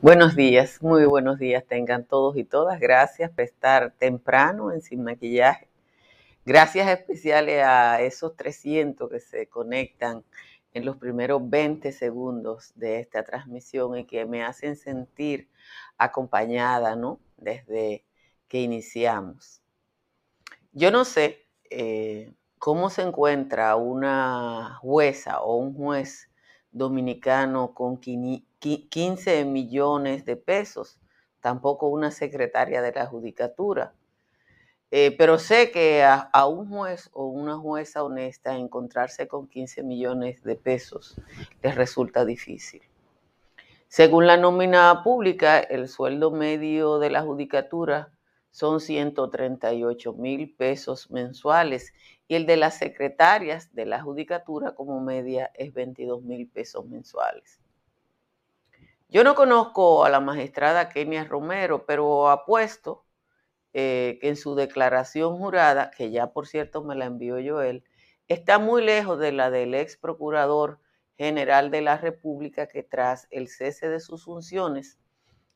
Buenos 0.00 0.36
días, 0.36 0.80
muy 0.80 1.06
buenos 1.06 1.40
días 1.40 1.64
tengan 1.66 2.04
todos 2.04 2.36
y 2.36 2.44
todas. 2.44 2.78
Gracias 2.78 3.32
por 3.32 3.40
estar 3.40 3.90
temprano 3.98 4.70
en 4.70 4.80
Sin 4.80 5.02
Maquillaje. 5.02 5.68
Gracias 6.46 6.88
especiales 6.88 7.64
a 7.64 8.00
esos 8.00 8.36
300 8.36 9.10
que 9.10 9.18
se 9.18 9.48
conectan 9.48 10.22
en 10.72 10.84
los 10.84 10.98
primeros 10.98 11.50
20 11.50 11.90
segundos 11.90 12.70
de 12.76 13.00
esta 13.00 13.24
transmisión 13.24 13.98
y 13.98 14.04
que 14.04 14.24
me 14.24 14.44
hacen 14.44 14.76
sentir 14.76 15.48
acompañada, 15.96 16.94
¿no? 16.94 17.18
Desde 17.36 18.04
que 18.46 18.60
iniciamos. 18.60 19.62
Yo 20.70 20.92
no 20.92 21.04
sé 21.04 21.44
eh, 21.70 22.32
cómo 22.60 22.88
se 22.88 23.02
encuentra 23.02 23.74
una 23.74 24.78
jueza 24.80 25.40
o 25.40 25.56
un 25.56 25.74
juez 25.74 26.30
dominicano 26.70 27.74
con 27.74 27.96
15 28.60 29.44
millones 29.44 30.24
de 30.24 30.36
pesos, 30.36 30.98
tampoco 31.40 31.88
una 31.88 32.10
secretaria 32.10 32.82
de 32.82 32.92
la 32.92 33.06
judicatura. 33.06 33.92
Eh, 34.90 35.14
pero 35.18 35.38
sé 35.38 35.70
que 35.70 36.02
a, 36.02 36.14
a, 36.14 36.46
un 36.46 36.68
juez 36.70 37.10
o 37.12 37.26
una 37.26 37.58
jueza 37.58 38.02
honesta 38.02 38.56
encontrarse 38.56 39.28
con 39.28 39.46
15 39.46 39.82
millones 39.82 40.42
de 40.42 40.56
pesos 40.56 41.20
les 41.62 41.74
resulta 41.74 42.24
difícil. 42.24 42.80
Según 43.88 44.26
la 44.26 44.36
nómina 44.36 45.02
pública, 45.02 45.60
el 45.60 45.88
sueldo 45.88 46.30
medio 46.30 46.98
de 46.98 47.10
la 47.10 47.22
judicatura 47.22 48.12
son 48.50 48.80
138 48.80 50.12
mil 50.14 50.54
pesos 50.54 51.10
mensuales 51.10 51.92
y 52.26 52.34
el 52.34 52.46
de 52.46 52.56
las 52.56 52.76
secretarias 52.76 53.74
de 53.74 53.86
la 53.86 54.02
judicatura 54.02 54.74
como 54.74 55.00
media 55.00 55.50
es 55.54 55.72
22 55.72 56.22
mil 56.22 56.48
pesos 56.48 56.86
mensuales. 56.86 57.60
Yo 59.10 59.24
no 59.24 59.34
conozco 59.34 60.04
a 60.04 60.10
la 60.10 60.20
magistrada 60.20 60.90
Kenia 60.90 61.24
Romero, 61.24 61.86
pero 61.86 62.28
apuesto 62.28 63.06
eh, 63.72 64.18
que 64.20 64.28
en 64.28 64.36
su 64.36 64.54
declaración 64.54 65.38
jurada, 65.38 65.90
que 65.90 66.10
ya 66.10 66.32
por 66.34 66.46
cierto 66.46 66.84
me 66.84 66.94
la 66.94 67.06
envió 67.06 67.36
Joel, 67.36 67.84
está 68.26 68.58
muy 68.58 68.84
lejos 68.84 69.18
de 69.18 69.32
la 69.32 69.50
del 69.50 69.72
ex 69.74 69.96
procurador 69.96 70.78
general 71.16 71.70
de 71.70 71.80
la 71.80 71.96
República 71.96 72.68
que 72.68 72.82
tras 72.82 73.28
el 73.30 73.48
cese 73.48 73.88
de 73.88 74.00
sus 74.00 74.24
funciones 74.26 74.98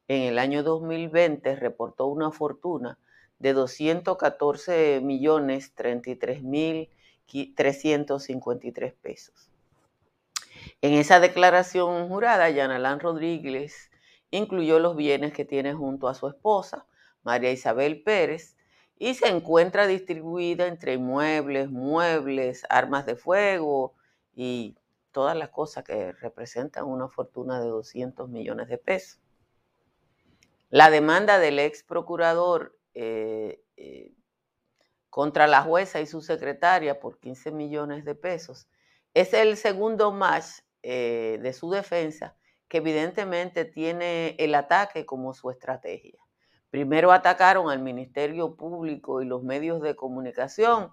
en 0.08 0.22
el 0.22 0.38
año 0.38 0.62
2020 0.62 1.54
reportó 1.56 2.06
una 2.06 2.30
fortuna 2.30 2.98
de 3.38 3.52
214 3.52 5.02
millones 5.02 5.74
33 5.74 6.42
mil 6.42 6.88
353 7.54 8.94
pesos. 8.94 9.51
En 10.80 10.94
esa 10.94 11.20
declaración 11.20 12.08
jurada, 12.08 12.50
Yanalán 12.50 13.00
Rodríguez 13.00 13.90
incluyó 14.30 14.78
los 14.78 14.96
bienes 14.96 15.32
que 15.32 15.44
tiene 15.44 15.74
junto 15.74 16.08
a 16.08 16.14
su 16.14 16.26
esposa, 16.28 16.86
María 17.22 17.52
Isabel 17.52 18.02
Pérez, 18.02 18.56
y 18.98 19.14
se 19.14 19.28
encuentra 19.28 19.86
distribuida 19.86 20.66
entre 20.66 20.94
inmuebles, 20.94 21.70
muebles, 21.70 22.64
armas 22.68 23.04
de 23.06 23.16
fuego 23.16 23.94
y 24.34 24.76
todas 25.10 25.36
las 25.36 25.50
cosas 25.50 25.84
que 25.84 26.12
representan 26.12 26.84
una 26.84 27.08
fortuna 27.08 27.60
de 27.60 27.68
200 27.68 28.28
millones 28.28 28.68
de 28.68 28.78
pesos. 28.78 29.20
La 30.70 30.88
demanda 30.90 31.38
del 31.38 31.58
ex 31.58 31.82
procurador 31.82 32.78
eh, 32.94 33.62
eh, 33.76 34.12
contra 35.10 35.46
la 35.46 35.62
jueza 35.62 36.00
y 36.00 36.06
su 36.06 36.22
secretaria 36.22 36.98
por 36.98 37.18
15 37.18 37.50
millones 37.50 38.04
de 38.04 38.14
pesos 38.14 38.68
es 39.14 39.34
el 39.34 39.56
segundo 39.56 40.12
match 40.12 40.60
eh, 40.82 41.38
de 41.42 41.52
su 41.52 41.70
defensa 41.70 42.36
que 42.68 42.78
evidentemente 42.78 43.66
tiene 43.66 44.34
el 44.38 44.54
ataque 44.54 45.04
como 45.04 45.34
su 45.34 45.50
estrategia. 45.50 46.18
Primero 46.70 47.12
atacaron 47.12 47.68
al 47.68 47.82
Ministerio 47.82 48.56
Público 48.56 49.20
y 49.20 49.26
los 49.26 49.42
medios 49.42 49.82
de 49.82 49.94
comunicación 49.94 50.90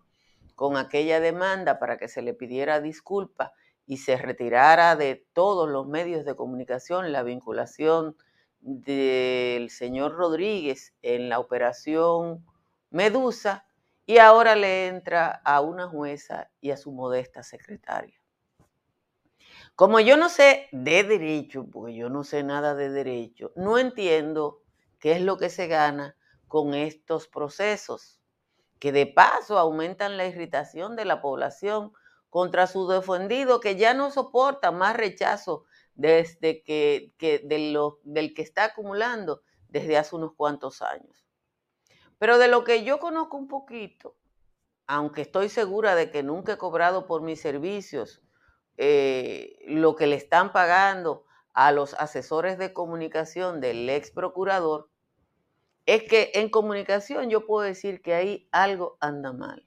con 0.55 0.75
aquella 0.75 1.21
demanda 1.21 1.79
para 1.79 1.97
que 1.97 2.09
se 2.09 2.21
le 2.21 2.33
pidiera 2.33 2.81
disculpa 2.81 3.53
y 3.85 3.95
se 3.95 4.17
retirara 4.17 4.97
de 4.97 5.25
todos 5.31 5.69
los 5.69 5.87
medios 5.87 6.25
de 6.25 6.35
comunicación 6.35 7.13
la 7.13 7.23
vinculación 7.23 8.17
del 8.59 9.69
señor 9.69 10.15
Rodríguez 10.15 10.93
en 11.01 11.29
la 11.29 11.39
operación 11.39 12.45
Medusa 12.89 13.65
y 14.09 14.17
ahora 14.17 14.55
le 14.55 14.87
entra 14.87 15.39
a 15.45 15.61
una 15.61 15.87
jueza 15.87 16.49
y 16.61 16.71
a 16.71 16.77
su 16.77 16.91
modesta 16.91 17.43
secretaria. 17.43 18.19
Como 19.75 19.99
yo 19.99 20.17
no 20.17 20.29
sé 20.29 20.67
de 20.71 21.03
derecho, 21.03 21.67
porque 21.71 21.93
yo 21.93 22.09
no 22.09 22.23
sé 22.23 22.41
nada 22.41 22.73
de 22.73 22.89
derecho, 22.89 23.51
no 23.55 23.77
entiendo 23.77 24.63
qué 24.97 25.11
es 25.11 25.21
lo 25.21 25.37
que 25.37 25.51
se 25.51 25.67
gana 25.67 26.17
con 26.47 26.73
estos 26.73 27.27
procesos, 27.27 28.19
que 28.79 28.91
de 28.91 29.05
paso 29.05 29.59
aumentan 29.59 30.17
la 30.17 30.25
irritación 30.25 30.95
de 30.95 31.05
la 31.05 31.21
población 31.21 31.93
contra 32.31 32.65
su 32.65 32.87
defendido 32.87 33.59
que 33.59 33.75
ya 33.75 33.93
no 33.93 34.09
soporta 34.09 34.71
más 34.71 34.97
rechazo 34.97 35.65
desde 35.93 36.63
que, 36.63 37.13
del 37.43 38.33
que 38.33 38.41
está 38.41 38.63
acumulando 38.63 39.43
desde 39.67 39.99
hace 39.99 40.15
unos 40.15 40.33
cuantos 40.33 40.81
años. 40.81 41.28
Pero 42.19 42.37
de 42.37 42.49
lo 42.49 42.63
que 42.63 42.83
yo 42.83 42.99
conozco 42.99 43.37
un 43.37 43.47
poquito, 43.47 44.15
aunque 44.85 45.21
estoy 45.21 45.49
segura 45.49 45.95
de 45.95 46.11
que 46.11 46.21
nunca 46.21 46.53
he 46.53 46.57
cobrado 46.57 47.07
por 47.07 47.21
mis 47.21 47.41
servicios 47.41 48.21
eh, 48.77 49.57
lo 49.67 49.95
que 49.95 50.07
le 50.07 50.15
están 50.15 50.51
pagando 50.51 51.25
a 51.53 51.71
los 51.71 51.93
asesores 51.95 52.57
de 52.57 52.73
comunicación 52.73 53.61
del 53.61 53.89
ex 53.89 54.11
procurador, 54.11 54.89
es 55.85 56.03
que 56.03 56.31
en 56.35 56.49
comunicación 56.49 57.29
yo 57.29 57.45
puedo 57.45 57.65
decir 57.65 58.01
que 58.01 58.13
ahí 58.13 58.47
algo 58.51 58.97
anda 58.99 59.33
mal. 59.33 59.65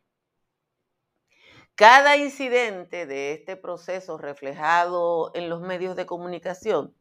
Cada 1.74 2.16
incidente 2.16 3.06
de 3.06 3.32
este 3.32 3.56
proceso 3.56 4.18
reflejado 4.18 5.32
en 5.34 5.48
los 5.48 5.62
medios 5.62 5.96
de 5.96 6.06
comunicación 6.06 6.94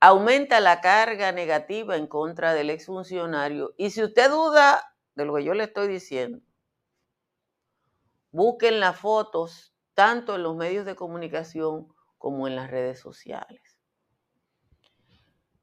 aumenta 0.00 0.60
la 0.60 0.80
carga 0.80 1.32
negativa 1.32 1.96
en 1.96 2.06
contra 2.06 2.54
del 2.54 2.70
exfuncionario. 2.70 3.74
Y 3.76 3.90
si 3.90 4.02
usted 4.02 4.30
duda 4.30 4.94
de 5.14 5.24
lo 5.24 5.34
que 5.34 5.44
yo 5.44 5.54
le 5.54 5.64
estoy 5.64 5.88
diciendo, 5.88 6.40
busquen 8.30 8.80
las 8.80 8.98
fotos 8.98 9.74
tanto 9.94 10.34
en 10.34 10.42
los 10.42 10.56
medios 10.56 10.84
de 10.84 10.94
comunicación 10.94 11.88
como 12.18 12.46
en 12.46 12.56
las 12.56 12.70
redes 12.70 13.00
sociales. 13.00 13.76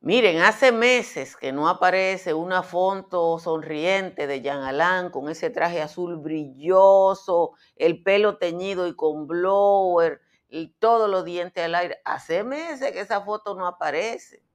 Miren, 0.06 0.42
hace 0.42 0.74
meses 0.74 1.38
que 1.38 1.54
no 1.54 1.70
aparece 1.70 2.34
una 2.34 2.62
foto 2.62 3.40
sonriente 3.40 4.28
de 4.28 4.42
Jean 4.42 4.64
Alain 4.64 5.12
con 5.12 5.30
ese 5.30 5.50
traje 5.50 5.82
azul 5.82 6.18
brilloso, 6.18 7.52
el 7.78 8.04
pelo 8.04 8.38
teñido 8.38 8.86
y 8.88 8.98
con 8.98 9.28
blower, 9.28 10.20
y 10.54 10.68
todos 10.80 11.10
los 11.10 11.26
dientes 11.26 11.66
al 11.66 11.74
aire. 11.74 12.00
Hace 12.06 12.44
meses 12.44 12.92
que 12.92 13.00
esa 13.00 13.22
foto 13.22 13.56
no 13.56 13.66
aparece. 13.66 14.46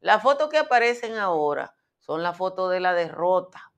Las 0.00 0.22
fotos 0.22 0.48
que 0.48 0.56
aparecen 0.56 1.16
ahora 1.16 1.76
son 1.98 2.22
las 2.22 2.36
fotos 2.38 2.70
de 2.70 2.80
la 2.80 2.94
derrota, 2.94 3.72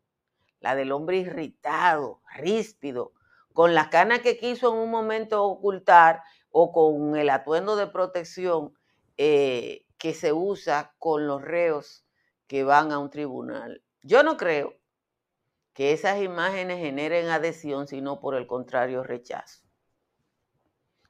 la 0.61 0.77
del 0.77 0.93
hombre 0.93 1.17
irritado, 1.17 2.23
ríspido, 2.37 3.15
con 3.53 3.75
las 3.75 3.89
canas 3.89 4.21
que 4.21 4.39
quiso 4.39 4.73
en 4.73 4.79
un 4.79 4.91
momento 4.93 5.43
ocultar 5.43 6.23
o 6.51 6.71
con 6.71 7.17
el 7.17 7.29
atuendo 7.31 7.75
de 7.75 7.89
protección. 7.89 8.73
Eh, 9.17 9.85
que 9.99 10.13
se 10.13 10.33
usa 10.33 10.95
con 10.99 11.27
los 11.27 11.41
reos 11.41 12.05
que 12.47 12.63
van 12.63 12.93
a 12.93 12.99
un 12.99 13.09
tribunal. 13.09 13.83
Yo 14.03 14.23
no 14.23 14.37
creo 14.37 14.75
que 15.73 15.93
esas 15.93 16.21
imágenes 16.21 16.79
generen 16.79 17.29
adhesión, 17.29 17.89
sino 17.89 18.21
por 18.21 18.35
el 18.35 18.47
contrario, 18.47 19.03
rechazo. 19.03 19.63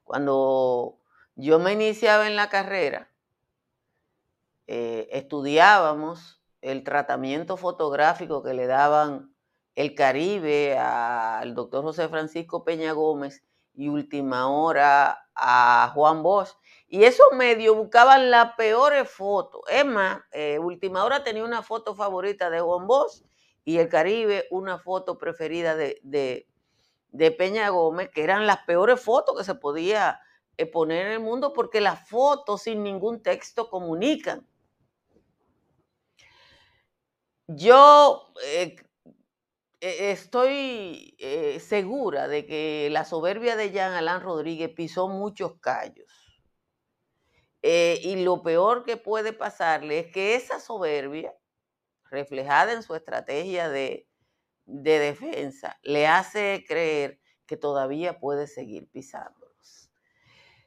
Cuando 0.05 0.99
yo 1.35 1.59
me 1.59 1.73
iniciaba 1.73 2.27
en 2.27 2.37
la 2.37 2.49
carrera, 2.49 3.11
eh, 4.67 5.09
estudiábamos 5.13 6.43
el 6.61 6.85
tratamiento 6.85 7.57
fotográfico 7.57 8.43
que 8.43 8.55
le 8.55 8.67
daban 8.67 9.35
el 9.75 9.95
Caribe 9.95 10.79
al 10.79 11.55
doctor 11.55 11.83
José 11.83 12.09
Francisco 12.09 12.65
Peña 12.65 12.93
Gómez 12.93 13.45
y 13.75 13.89
Última 13.89 14.49
Hora 14.49 15.29
a 15.35 15.91
Juan 15.95 16.23
Bosch. 16.23 16.51
Y 16.87 17.05
esos 17.05 17.27
medios 17.33 17.77
buscaban 17.77 18.31
las 18.31 18.55
peores 18.55 19.11
fotos. 19.11 19.63
Es 19.69 19.85
más, 19.85 20.23
eh, 20.31 20.59
Última 20.59 21.05
Hora 21.05 21.25
tenía 21.25 21.45
una 21.45 21.63
foto 21.63 21.95
favorita 21.95 22.51
de 22.51 22.61
Juan 22.61 22.87
Bosch 22.87 23.23
y 23.65 23.79
el 23.79 23.89
Caribe 23.89 24.47
una 24.51 24.79
foto 24.79 25.19
preferida 25.19 25.75
de, 25.75 25.99
de, 26.03 26.47
Peña 27.15 27.69
Gómez, 27.69 28.11
que 28.11 28.25
eran 28.25 28.47
las 28.47 28.59
peores 28.65 29.01
fotos 29.01 29.39
que 29.39 29.45
se 29.45 29.55
podía 29.55 30.21
eh, 30.57 30.67
poner 30.67 31.07
en 31.07 31.13
el 31.15 31.21
mundo 31.21 31.53
porque 31.53 31.81
las 31.81 32.09
fotos 32.09 32.63
sin 32.63 32.83
ningún 32.83 33.23
texto 33.23 33.71
comunican. 33.71 34.47
Yo 37.47 38.33
eh, 38.45 38.77
e, 39.81 40.11
estoy 40.13 41.15
eh, 41.19 41.61
segura 41.61 42.29
de 42.29 42.47
que 42.47 42.89
la 42.91 43.05
soberbia 43.05 43.57
de 43.57 43.71
Jean 43.71 43.93
Alain 43.93 44.21
Rodríguez 44.21 44.71
pisó 44.71 45.09
muchos 45.09 45.59
callos. 45.61 46.07
y 47.63 48.23
lo 48.25 48.43
peor 48.43 48.85
que 48.85 48.97
puede 48.97 49.33
pasarle 49.33 50.01
es 50.01 50.13
que 50.13 50.35
esa 50.35 50.61
soberbia 50.61 51.35
reflejada 52.11 52.73
en 52.73 52.83
su 52.83 52.95
estrategia 52.95 53.69
de, 53.71 54.07
defensa, 54.67 55.79
le 55.83 56.07
hace 56.07 56.65
creer 56.67 57.21
que 57.47 57.57
todavía 57.57 58.19
puede 58.19 58.47
seguir 58.47 58.89
pisándolos. 58.91 59.45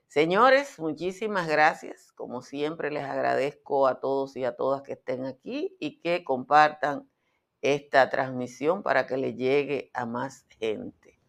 Señores, 0.07 0.79
muchísimas 0.79 1.47
gracias. 1.47 2.11
Como 2.13 2.41
siempre, 2.41 2.91
les 2.91 3.03
agradezco 3.03 3.88
a 3.88 3.99
todos 3.99 4.35
y 4.38 4.45
a 4.45 4.55
todas 4.55 4.81
que 4.81 4.94
estén 4.94 5.25
aquí 5.25 5.75
y 5.79 5.99
que 5.99 6.23
compartan 6.23 7.09
esta 7.61 8.09
transmisión 8.09 8.83
para 8.83 9.05
que 9.05 9.17
le 9.17 9.33
llegue 9.35 9.91
a 9.94 10.05
más 10.05 10.45
gente. 10.59 11.19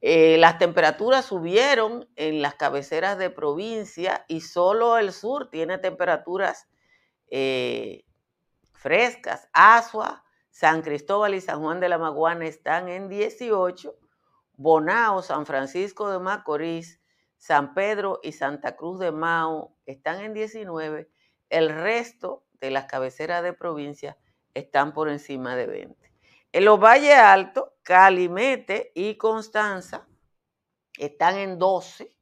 Eh, 0.00 0.36
las 0.38 0.58
temperaturas 0.58 1.26
subieron 1.26 2.08
en 2.16 2.42
las 2.42 2.56
cabeceras 2.56 3.18
de 3.18 3.30
provincia 3.30 4.24
y 4.26 4.40
solo 4.40 4.98
el 4.98 5.12
sur 5.12 5.48
tiene 5.48 5.78
temperaturas 5.78 6.66
eh, 7.30 8.04
frescas. 8.72 9.48
Asua, 9.52 10.21
San 10.52 10.82
Cristóbal 10.82 11.34
y 11.34 11.40
San 11.40 11.60
Juan 11.62 11.80
de 11.80 11.88
la 11.88 11.96
Maguana 11.96 12.46
están 12.46 12.88
en 12.88 13.08
18. 13.08 13.96
Bonao, 14.52 15.22
San 15.22 15.46
Francisco 15.46 16.10
de 16.10 16.18
Macorís, 16.18 17.00
San 17.38 17.72
Pedro 17.72 18.20
y 18.22 18.32
Santa 18.32 18.76
Cruz 18.76 19.00
de 19.00 19.10
Mao 19.12 19.74
están 19.86 20.20
en 20.20 20.34
19. 20.34 21.10
El 21.48 21.70
resto 21.70 22.44
de 22.60 22.70
las 22.70 22.84
cabeceras 22.84 23.42
de 23.42 23.54
provincia 23.54 24.18
están 24.52 24.92
por 24.92 25.08
encima 25.08 25.56
de 25.56 25.66
20. 25.66 26.12
En 26.52 26.64
los 26.66 26.78
valles 26.78 27.14
altos, 27.14 27.70
Calimete 27.82 28.92
y 28.94 29.16
Constanza 29.16 30.06
están 30.98 31.38
en 31.38 31.58
12. 31.58 32.14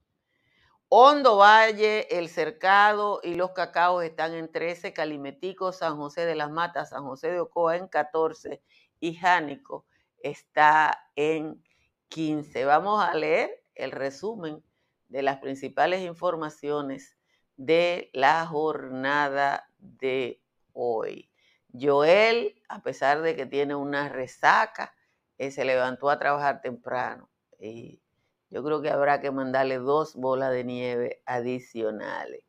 Hondo 0.92 1.36
Valle, 1.36 2.08
El 2.10 2.28
Cercado 2.28 3.20
y 3.22 3.36
Los 3.36 3.52
Cacaos 3.52 4.02
están 4.02 4.34
en 4.34 4.50
13, 4.50 4.92
Calimetico, 4.92 5.70
San 5.70 5.96
José 5.96 6.26
de 6.26 6.34
las 6.34 6.50
Matas, 6.50 6.90
San 6.90 7.04
José 7.04 7.30
de 7.30 7.38
Ocoa 7.38 7.76
en 7.76 7.86
14 7.86 8.60
y 8.98 9.14
Jánico 9.14 9.86
está 10.18 11.06
en 11.14 11.62
15. 12.08 12.64
Vamos 12.64 13.04
a 13.04 13.14
leer 13.14 13.62
el 13.76 13.92
resumen 13.92 14.64
de 15.06 15.22
las 15.22 15.38
principales 15.38 16.00
informaciones 16.00 17.16
de 17.56 18.10
la 18.12 18.44
jornada 18.46 19.70
de 19.78 20.42
hoy. 20.72 21.30
Joel, 21.72 22.60
a 22.68 22.82
pesar 22.82 23.22
de 23.22 23.36
que 23.36 23.46
tiene 23.46 23.76
una 23.76 24.08
resaca, 24.08 24.92
eh, 25.38 25.52
se 25.52 25.64
levantó 25.64 26.10
a 26.10 26.18
trabajar 26.18 26.60
temprano 26.60 27.30
y 27.60 28.02
yo 28.50 28.62
creo 28.64 28.82
que 28.82 28.90
habrá 28.90 29.20
que 29.20 29.30
mandarle 29.30 29.78
dos 29.78 30.14
bolas 30.16 30.52
de 30.52 30.64
nieve 30.64 31.22
adicionales. 31.24 32.44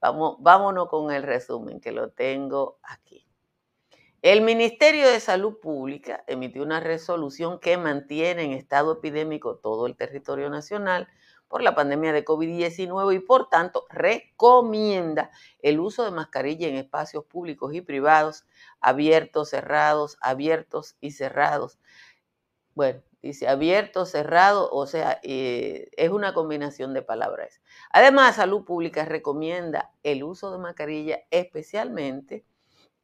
Vamos, 0.00 0.36
vámonos 0.40 0.88
con 0.88 1.10
el 1.10 1.22
resumen, 1.22 1.80
que 1.80 1.90
lo 1.90 2.10
tengo 2.10 2.78
aquí. 2.82 3.26
El 4.20 4.42
Ministerio 4.42 5.08
de 5.08 5.20
Salud 5.20 5.58
Pública 5.60 6.24
emitió 6.26 6.62
una 6.62 6.80
resolución 6.80 7.60
que 7.60 7.76
mantiene 7.76 8.42
en 8.42 8.52
estado 8.52 8.92
epidémico 8.94 9.56
todo 9.56 9.86
el 9.86 9.96
territorio 9.96 10.50
nacional 10.50 11.08
por 11.48 11.62
la 11.62 11.74
pandemia 11.74 12.12
de 12.12 12.24
COVID-19 12.24 13.14
y 13.14 13.20
por 13.20 13.48
tanto 13.48 13.86
recomienda 13.88 15.30
el 15.60 15.80
uso 15.80 16.04
de 16.04 16.10
mascarilla 16.10 16.68
en 16.68 16.76
espacios 16.76 17.24
públicos 17.24 17.72
y 17.74 17.80
privados, 17.80 18.44
abiertos, 18.80 19.50
cerrados, 19.50 20.18
abiertos 20.20 20.96
y 21.00 21.12
cerrados. 21.12 21.78
Bueno, 22.74 23.02
Dice 23.20 23.48
abierto, 23.48 24.06
cerrado, 24.06 24.70
o 24.70 24.86
sea, 24.86 25.18
eh, 25.24 25.88
es 25.96 26.10
una 26.10 26.34
combinación 26.34 26.94
de 26.94 27.02
palabras. 27.02 27.60
Además, 27.90 28.36
Salud 28.36 28.64
Pública 28.64 29.04
recomienda 29.04 29.92
el 30.04 30.22
uso 30.22 30.52
de 30.52 30.58
mascarilla 30.58 31.20
especialmente 31.30 32.44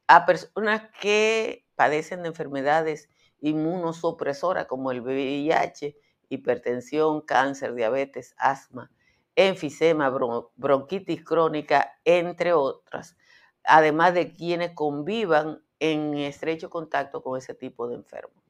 a 0.07 0.25
personas 0.25 0.83
que 1.01 1.65
padecen 1.75 2.23
de 2.23 2.29
enfermedades 2.29 3.09
inmunosupresoras 3.41 4.67
como 4.67 4.91
el 4.91 5.01
VIH, 5.01 5.97
hipertensión, 6.29 7.21
cáncer, 7.21 7.73
diabetes, 7.75 8.35
asma, 8.37 8.91
enfisema, 9.35 10.09
bronquitis 10.55 11.23
crónica, 11.25 11.99
entre 12.05 12.53
otras, 12.53 13.17
además 13.65 14.13
de 14.13 14.33
quienes 14.33 14.71
convivan 14.71 15.61
en 15.79 16.15
estrecho 16.15 16.69
contacto 16.69 17.21
con 17.21 17.37
ese 17.37 17.53
tipo 17.53 17.87
de 17.89 17.95
enfermos. 17.95 18.44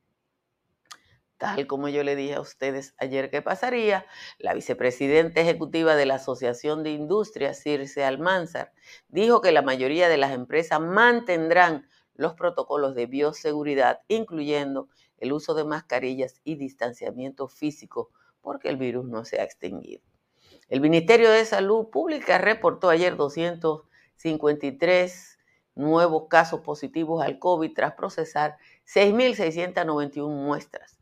Tal 1.37 1.67
como 1.67 1.89
yo 1.89 2.01
le 2.03 2.15
dije 2.15 2.35
a 2.35 2.41
ustedes 2.41 2.95
ayer 2.97 3.29
que 3.29 3.41
pasaría, 3.41 4.05
la 4.37 4.53
vicepresidenta 4.53 5.41
ejecutiva 5.41 5.95
de 5.95 6.05
la 6.05 6.15
Asociación 6.15 6.81
de 6.83 6.91
Industrias, 6.91 7.59
Circe 7.59 8.05
Almanzar, 8.05 8.71
dijo 9.09 9.41
que 9.41 9.51
la 9.51 9.61
mayoría 9.61 10.07
de 10.07 10.15
las 10.15 10.31
empresas 10.31 10.79
mantendrán 10.79 11.89
los 12.13 12.35
protocolos 12.35 12.95
de 12.95 13.07
bioseguridad, 13.07 13.99
incluyendo 14.07 14.87
el 15.17 15.33
uso 15.33 15.53
de 15.55 15.65
mascarillas 15.65 16.39
y 16.45 16.55
distanciamiento 16.55 17.49
físico, 17.49 18.11
porque 18.39 18.69
el 18.69 18.77
virus 18.77 19.03
no 19.05 19.25
se 19.25 19.41
ha 19.41 19.43
extinguido. 19.43 20.01
El 20.69 20.79
Ministerio 20.79 21.29
de 21.29 21.43
Salud 21.45 21.89
Pública 21.89 22.37
reportó 22.37 22.87
ayer 22.89 23.17
253 23.17 25.37
nuevos 25.75 26.27
casos 26.29 26.61
positivos 26.61 27.21
al 27.23 27.39
COVID 27.39 27.73
tras 27.73 27.95
procesar 27.95 28.57
6.691 28.85 30.29
muestras. 30.29 30.94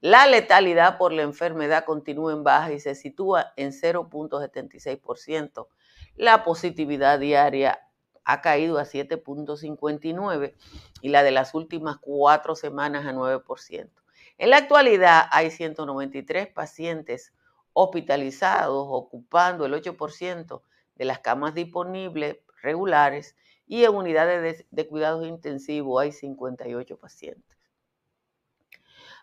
La 0.00 0.26
letalidad 0.26 0.96
por 0.96 1.12
la 1.12 1.22
enfermedad 1.22 1.84
continúa 1.84 2.32
en 2.32 2.42
baja 2.42 2.72
y 2.72 2.80
se 2.80 2.94
sitúa 2.94 3.52
en 3.56 3.72
0.76%. 3.72 5.68
La 6.16 6.42
positividad 6.42 7.18
diaria 7.18 7.80
ha 8.24 8.40
caído 8.40 8.78
a 8.78 8.84
7.59 8.84 10.54
y 11.02 11.08
la 11.10 11.22
de 11.22 11.30
las 11.32 11.54
últimas 11.54 11.98
cuatro 12.00 12.54
semanas 12.54 13.04
a 13.04 13.12
9%. 13.12 13.90
En 14.38 14.48
la 14.48 14.56
actualidad 14.56 15.26
hay 15.32 15.50
193 15.50 16.48
pacientes 16.48 17.34
hospitalizados, 17.74 18.86
ocupando 18.88 19.66
el 19.66 19.74
8% 19.74 20.62
de 20.94 21.04
las 21.04 21.18
camas 21.18 21.54
disponibles 21.54 22.38
regulares 22.62 23.36
y 23.66 23.84
en 23.84 23.94
unidades 23.94 24.64
de, 24.70 24.88
cuidados 24.88 25.26
intensivos 25.26 26.02
hay 26.02 26.12
58 26.12 26.98
pacientes. 26.98 27.59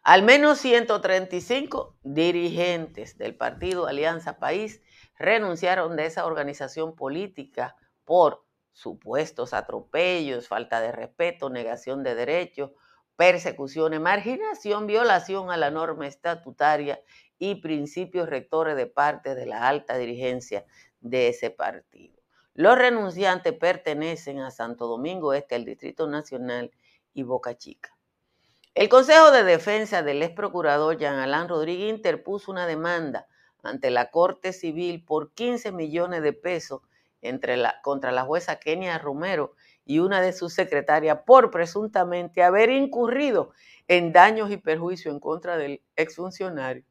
Al 0.07 0.23
menos 0.23 0.59
135 0.59 1.97
dirigentes 2.01 3.17
del 3.17 3.35
partido 3.35 3.87
Alianza 3.87 4.39
País 4.39 4.81
renunciaron 5.19 5.97
de 5.97 6.05
esa 6.05 6.25
organización 6.25 6.95
política 6.95 7.75
por 8.05 8.45
supuestos 8.71 9.53
atropellos, 9.53 10.47
falta 10.47 10.79
de 10.79 10.93
respeto, 10.93 11.49
negación 11.49 12.03
de 12.03 12.15
derechos, 12.15 12.71
persecuciones, 13.17 13.99
marginación, 13.99 14.87
violación 14.87 15.51
a 15.51 15.57
la 15.57 15.71
norma 15.71 16.07
estatutaria 16.07 17.01
y 17.37 17.55
principios 17.55 18.29
rectores 18.29 18.77
de 18.77 18.87
parte 18.87 19.35
de 19.35 19.45
la 19.45 19.67
alta 19.67 19.97
dirigencia 19.97 20.65
de 21.01 21.27
ese 21.27 21.49
partido. 21.49 22.15
Los 22.53 22.77
renunciantes 22.77 23.51
pertenecen 23.51 24.39
a 24.39 24.51
Santo 24.51 24.87
Domingo 24.87 25.33
Este, 25.33 25.57
el 25.57 25.65
Distrito 25.65 26.07
Nacional 26.07 26.71
y 27.13 27.23
Boca 27.23 27.57
Chica. 27.57 27.96
El 28.77 28.89
Consejo 28.89 29.31
de 29.31 29.43
Defensa 29.43 30.03
del 30.03 30.21
ex 30.21 30.35
procurador 30.35 30.99
Jean 30.99 31.15
Alain 31.15 31.49
Rodríguez 31.49 31.89
interpuso 31.89 32.51
una 32.51 32.67
demanda 32.67 33.25
ante 33.63 33.89
la 33.89 34.11
Corte 34.11 34.53
Civil 34.53 35.03
por 35.03 35.31
15 35.33 35.71
millones 35.71 36.21
de 36.21 36.31
pesos 36.31 36.81
contra 37.81 38.11
la 38.11 38.21
jueza 38.21 38.59
Kenia 38.59 38.99
Romero 38.99 39.55
y 39.83 39.97
una 39.97 40.21
de 40.21 40.31
sus 40.31 40.53
secretarias 40.53 41.21
por 41.25 41.49
presuntamente 41.49 42.43
haber 42.43 42.69
incurrido 42.69 43.49
en 43.87 44.13
daños 44.13 44.51
y 44.51 44.57
perjuicios 44.57 45.11
en 45.11 45.19
contra 45.19 45.57
del 45.57 45.81
exfuncionario. 45.95 46.83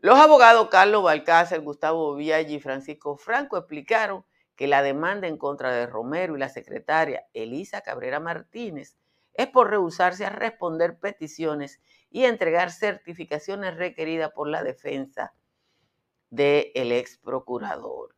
Los 0.00 0.18
abogados 0.18 0.68
Carlos 0.68 1.04
Balcácer, 1.04 1.62
Gustavo 1.62 2.16
Viaggi 2.16 2.56
y 2.56 2.60
Francisco 2.60 3.16
Franco 3.16 3.56
explicaron 3.56 4.26
que 4.56 4.66
la 4.66 4.82
demanda 4.82 5.26
en 5.26 5.38
contra 5.38 5.72
de 5.72 5.86
Romero 5.86 6.36
y 6.36 6.38
la 6.40 6.50
secretaria 6.50 7.24
Elisa 7.32 7.80
Cabrera 7.80 8.20
Martínez 8.20 8.98
es 9.34 9.48
por 9.48 9.70
rehusarse 9.70 10.24
a 10.24 10.30
responder 10.30 10.98
peticiones 10.98 11.80
y 12.10 12.24
entregar 12.24 12.70
certificaciones 12.70 13.76
requeridas 13.76 14.32
por 14.32 14.48
la 14.48 14.62
defensa 14.62 15.34
del 16.30 16.92
ex 16.92 17.18
procurador. 17.18 18.14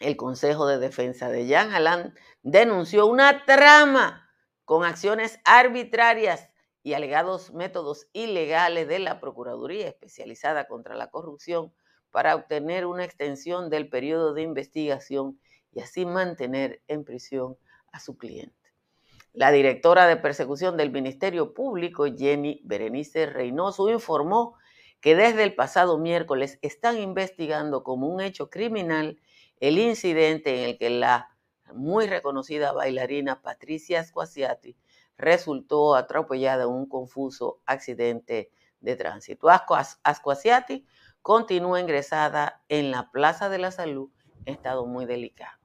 El 0.00 0.16
Consejo 0.16 0.66
de 0.66 0.78
Defensa 0.78 1.28
de 1.28 1.46
Jean 1.46 1.72
Alain 1.72 2.14
denunció 2.42 3.06
una 3.06 3.44
trama 3.44 4.30
con 4.64 4.84
acciones 4.84 5.38
arbitrarias 5.44 6.50
y 6.82 6.94
alegados 6.94 7.52
métodos 7.52 8.08
ilegales 8.12 8.88
de 8.88 8.98
la 8.98 9.20
Procuraduría 9.20 9.88
Especializada 9.88 10.66
contra 10.66 10.96
la 10.96 11.10
Corrupción 11.10 11.72
para 12.10 12.34
obtener 12.34 12.86
una 12.86 13.04
extensión 13.04 13.70
del 13.70 13.88
periodo 13.88 14.34
de 14.34 14.42
investigación 14.42 15.40
y 15.72 15.80
así 15.80 16.04
mantener 16.04 16.82
en 16.88 17.04
prisión 17.04 17.56
a 17.92 18.00
su 18.00 18.16
cliente. 18.16 18.61
La 19.34 19.50
directora 19.50 20.06
de 20.06 20.18
persecución 20.18 20.76
del 20.76 20.90
Ministerio 20.90 21.54
Público, 21.54 22.04
Jenny 22.04 22.60
Berenice 22.64 23.24
Reynoso, 23.24 23.88
informó 23.88 24.56
que 25.00 25.16
desde 25.16 25.42
el 25.42 25.54
pasado 25.54 25.96
miércoles 25.96 26.58
están 26.60 26.98
investigando 26.98 27.82
como 27.82 28.08
un 28.08 28.20
hecho 28.20 28.50
criminal 28.50 29.18
el 29.58 29.78
incidente 29.78 30.54
en 30.62 30.68
el 30.68 30.78
que 30.78 30.90
la 30.90 31.30
muy 31.72 32.06
reconocida 32.06 32.72
bailarina 32.72 33.40
Patricia 33.40 34.04
Squasiati 34.04 34.76
resultó 35.16 35.94
atropellada 35.94 36.64
en 36.64 36.70
un 36.70 36.86
confuso 36.86 37.60
accidente 37.64 38.50
de 38.80 38.96
tránsito. 38.96 39.48
Asquasiati 39.48 40.84
continúa 41.22 41.80
ingresada 41.80 42.62
en 42.68 42.90
la 42.90 43.10
Plaza 43.10 43.48
de 43.48 43.58
la 43.58 43.70
Salud 43.70 44.10
en 44.44 44.54
estado 44.54 44.84
muy 44.84 45.06
delicado. 45.06 45.61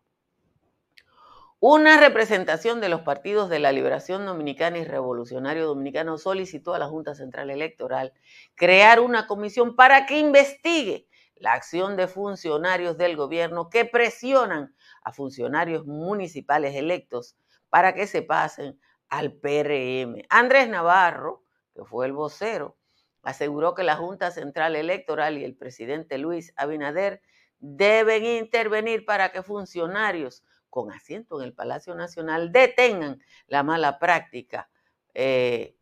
Una 1.60 2.00
representación 2.00 2.82
de 2.82 2.88
los 2.88 3.02
partidos 3.02 3.50
de 3.50 3.58
la 3.58 3.72
Liberación 3.72 4.28
Dominicana 4.28 4.78
y 4.78 4.84
Revolucionario 4.84 5.66
Dominicano 5.66 6.20
solicitó 6.20 6.76
a 6.76 6.80
la 6.80 6.88
Junta 6.88 7.16
Central 7.16 7.50
Electoral 7.50 8.14
crear 8.54 9.00
una 9.00 9.26
comisión 9.26 9.76
para 9.76 10.06
que 10.06 10.20
investigue 10.20 11.08
la 11.34 11.54
acción 11.54 11.98
de 11.98 12.08
funcionarios 12.08 12.96
del 13.00 13.18
gobierno 13.18 13.72
que 13.72 13.86
presionan 13.86 14.76
a 15.02 15.12
funcionarios 15.14 15.88
municipales 15.88 16.76
electos 16.76 17.36
para 17.70 17.96
que 17.96 18.06
se 18.06 18.22
pasen 18.22 18.80
al 19.10 19.34
PRM. 19.34 20.26
Andrés 20.30 20.70
Navarro, 20.70 21.44
que 21.74 21.84
fue 21.86 22.06
el 22.06 22.14
vocero, 22.14 22.78
aseguró 23.24 23.74
que 23.74 23.82
la 23.82 23.96
Junta 23.96 24.30
Central 24.30 24.76
Electoral 24.76 25.40
y 25.40 25.44
el 25.44 25.56
presidente 25.56 26.20
Luis 26.20 26.54
Abinader 26.56 27.20
deben 27.58 28.26
intervenir 28.26 29.06
para 29.06 29.32
que 29.32 29.42
funcionarios 29.42 30.44
con 30.78 30.92
asiento 30.92 31.40
en 31.40 31.46
el 31.48 31.56
Palacio 31.56 31.96
Nacional 31.96 32.52
detengan 32.52 33.20
la 33.48 33.64
mala 33.64 33.98
práctica, 33.98 34.70
eh, 35.16 35.76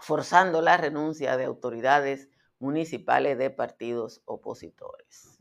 forzando 0.00 0.60
la 0.62 0.76
renuncia 0.76 1.36
de 1.36 1.44
autoridades 1.44 2.28
municipales 2.58 3.38
de 3.38 3.50
partidos 3.50 4.20
opositores. 4.24 5.38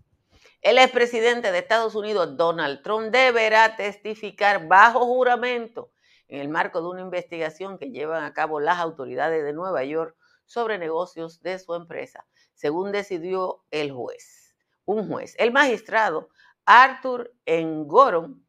El 0.61 0.77
expresidente 0.77 1.51
de 1.51 1.57
Estados 1.57 1.95
Unidos, 1.95 2.38
Donald 2.38 2.83
Trump, 2.83 3.09
deberá 3.11 3.75
testificar 3.75 4.67
bajo 4.67 5.03
juramento 5.03 5.91
en 6.27 6.39
el 6.39 6.49
marco 6.49 6.79
de 6.83 6.89
una 6.89 7.01
investigación 7.01 7.79
que 7.79 7.89
llevan 7.89 8.23
a 8.23 8.33
cabo 8.35 8.59
las 8.59 8.77
autoridades 8.77 9.43
de 9.43 9.53
Nueva 9.53 9.83
York 9.83 10.15
sobre 10.45 10.77
negocios 10.77 11.41
de 11.41 11.57
su 11.57 11.73
empresa, 11.73 12.27
según 12.53 12.91
decidió 12.91 13.63
el 13.71 13.91
juez, 13.91 14.55
un 14.85 15.09
juez. 15.09 15.33
El 15.39 15.51
magistrado 15.51 16.29
Arthur 16.65 17.33
Engoron 17.47 18.45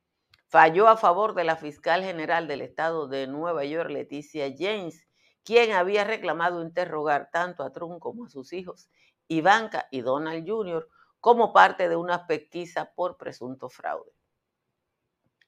falló 0.50 0.88
a 0.88 0.97
favor 0.97 1.35
de 1.35 1.45
la 1.45 1.54
fiscal 1.54 2.02
general 2.02 2.49
del 2.49 2.61
estado 2.61 3.07
de 3.07 3.28
Nueva 3.28 3.64
York, 3.64 3.88
Leticia 3.88 4.52
James, 4.59 5.07
quien 5.45 5.73
había 5.73 6.02
reclamado 6.02 6.61
interrogar 6.61 7.30
tanto 7.33 7.62
a 7.62 7.71
Trump 7.71 8.00
como 8.00 8.25
a 8.25 8.28
sus 8.28 8.52
hijos, 8.52 8.90
Ivanka 9.28 9.87
y 9.92 10.00
Donald 10.00 10.45
Jr., 10.45 10.88
como 11.21 11.52
parte 11.52 11.88
de 11.88 11.95
una 11.95 12.26
pesquisa 12.26 12.92
por 12.97 13.16
presunto 13.16 13.69
fraude. 13.69 14.11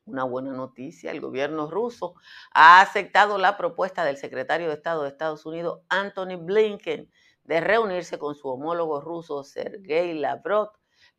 Una 0.05 0.23
buena 0.23 0.53
noticia, 0.53 1.11
el 1.11 1.21
gobierno 1.21 1.69
ruso 1.69 2.15
ha 2.53 2.81
aceptado 2.81 3.39
la 3.39 3.57
propuesta 3.57 4.05
del 4.05 4.17
secretario 4.17 4.69
de 4.69 4.75
Estado 4.75 5.03
de 5.03 5.09
Estados 5.09 5.45
Unidos, 5.47 5.81
Anthony 5.89 6.37
Blinken, 6.39 7.11
de 7.43 7.61
reunirse 7.61 8.21
con 8.21 8.37
su 8.37 8.49
homólogo 8.49 9.01
ruso, 9.01 9.43
Sergei 9.43 10.15
Lavrov, 10.15 10.71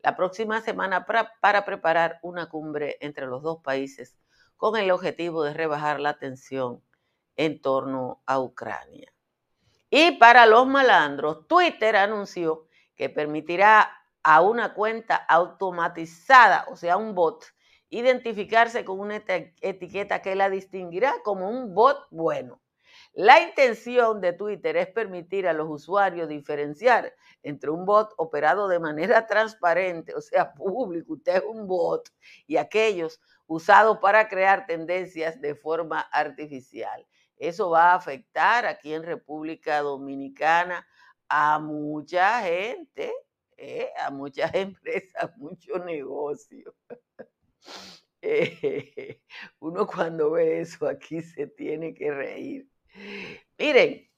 la 0.04 0.16
próxima 0.16 0.60
semana 0.60 1.06
para, 1.06 1.64
preparar 1.64 2.18
una 2.20 2.50
cumbre 2.50 2.98
entre 3.00 3.26
los 3.26 3.42
dos 3.42 3.62
países 3.62 4.18
con 4.58 4.76
el 4.76 4.90
objetivo 4.90 5.42
de 5.42 5.54
rebajar 5.54 5.98
la 5.98 6.18
tensión 6.18 6.82
en 7.36 7.60
torno 7.62 8.22
a 8.26 8.38
Ucrania. 8.38 9.10
Y 9.88 10.12
para 10.18 10.44
los 10.44 10.66
malandros, 10.66 11.48
Twitter 11.48 11.96
anunció 11.96 12.68
que 12.94 13.08
permitirá 13.08 13.90
a 14.22 14.42
una 14.42 14.74
cuenta 14.74 15.16
automatizada, 15.16 16.66
o 16.68 16.76
sea, 16.76 16.98
un 16.98 17.14
bot, 17.14 17.46
identificarse 17.88 18.84
con 18.84 19.00
una 19.00 19.22
etiqueta 19.62 20.20
que 20.20 20.34
la 20.34 20.50
distinguirá 20.50 21.14
como 21.24 21.48
un 21.48 21.74
bot 21.74 22.06
bueno. 22.10 22.60
La 23.16 23.40
intención 23.40 24.20
de 24.20 24.32
Twitter 24.32 24.76
es 24.76 24.88
permitir 24.88 25.46
a 25.46 25.52
los 25.52 25.68
usuarios 25.70 26.28
diferenciar 26.28 27.14
entre 27.44 27.70
un 27.70 27.86
bot 27.86 28.12
operado 28.16 28.66
de 28.66 28.80
manera 28.80 29.24
transparente, 29.28 30.12
o 30.16 30.20
sea, 30.20 30.52
público, 30.52 31.12
usted 31.12 31.36
es 31.36 31.44
un 31.44 31.68
bot, 31.68 32.10
y 32.48 32.56
aquellos 32.56 33.20
usados 33.46 33.98
para 33.98 34.28
crear 34.28 34.66
tendencias 34.66 35.40
de 35.40 35.54
forma 35.54 36.00
artificial. 36.00 37.06
Eso 37.36 37.70
va 37.70 37.92
a 37.92 37.94
afectar 37.94 38.66
aquí 38.66 38.92
en 38.92 39.04
República 39.04 39.80
Dominicana 39.80 40.84
a 41.28 41.60
mucha 41.60 42.42
gente, 42.42 43.12
¿eh? 43.56 43.90
a 44.04 44.10
muchas 44.10 44.52
empresas, 44.54 45.36
mucho 45.36 45.78
negocio. 45.78 46.74
Eh, 48.26 49.20
uno 49.60 49.86
cuando 49.86 50.30
ve 50.30 50.62
eso 50.62 50.88
aquí 50.88 51.20
se 51.20 51.46
tiene 51.46 51.92
que 51.92 52.10
reír. 52.10 52.66
Miren, 53.58 54.08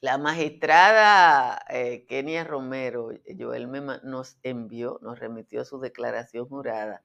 la 0.00 0.18
magistrada 0.18 1.64
eh, 1.68 2.04
Kenia 2.06 2.44
Romero, 2.44 3.10
Joel 3.38 3.70
nos 4.02 4.38
envió, 4.42 4.98
nos 5.02 5.18
remitió 5.18 5.64
su 5.64 5.80
declaración 5.80 6.46
jurada. 6.46 7.04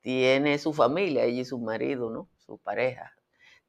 Tiene 0.00 0.58
su 0.58 0.74
familia, 0.74 1.24
ella 1.24 1.40
y 1.40 1.44
su 1.44 1.58
marido, 1.58 2.10
¿no? 2.10 2.28
Su 2.36 2.58
pareja. 2.58 3.14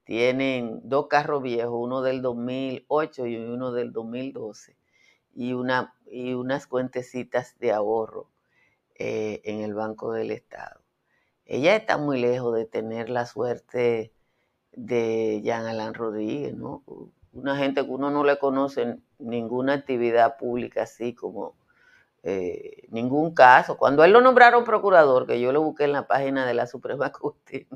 Tienen 0.03 0.81
dos 0.83 1.07
carros 1.07 1.41
viejos, 1.41 1.73
uno 1.73 2.01
del 2.01 2.21
2008 2.21 3.25
y 3.27 3.37
uno 3.37 3.71
del 3.71 3.91
2012, 3.91 4.77
y, 5.33 5.53
una, 5.53 5.95
y 6.05 6.33
unas 6.33 6.67
cuentecitas 6.67 7.57
de 7.59 7.71
ahorro 7.71 8.29
eh, 8.95 9.41
en 9.45 9.61
el 9.61 9.73
Banco 9.73 10.11
del 10.11 10.31
Estado. 10.31 10.81
Ella 11.45 11.75
está 11.75 11.97
muy 11.97 12.19
lejos 12.19 12.55
de 12.55 12.65
tener 12.65 13.09
la 13.09 13.25
suerte 13.25 14.14
de 14.75 15.41
Jean 15.43 15.65
Alain 15.65 15.93
Rodríguez, 15.93 16.55
¿no? 16.55 16.83
Una 17.33 17.57
gente 17.57 17.83
que 17.83 17.89
uno 17.89 18.11
no 18.11 18.23
le 18.23 18.37
conoce 18.37 18.97
ninguna 19.19 19.73
actividad 19.73 20.37
pública 20.37 20.83
así 20.83 21.13
como 21.13 21.55
eh, 22.23 22.87
ningún 22.89 23.33
caso. 23.33 23.77
Cuando 23.77 24.03
él 24.03 24.11
lo 24.11 24.21
nombraron 24.21 24.63
procurador, 24.63 25.27
que 25.27 25.39
yo 25.39 25.51
lo 25.51 25.61
busqué 25.61 25.85
en 25.85 25.91
la 25.91 26.07
página 26.07 26.45
de 26.45 26.53
la 26.53 26.67
Suprema 26.67 27.11
Corte, 27.11 27.67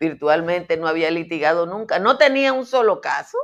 virtualmente 0.00 0.76
no 0.76 0.88
había 0.88 1.10
litigado 1.10 1.66
nunca, 1.66 1.98
no 1.98 2.16
tenía 2.16 2.52
un 2.52 2.66
solo 2.66 3.00
caso 3.00 3.38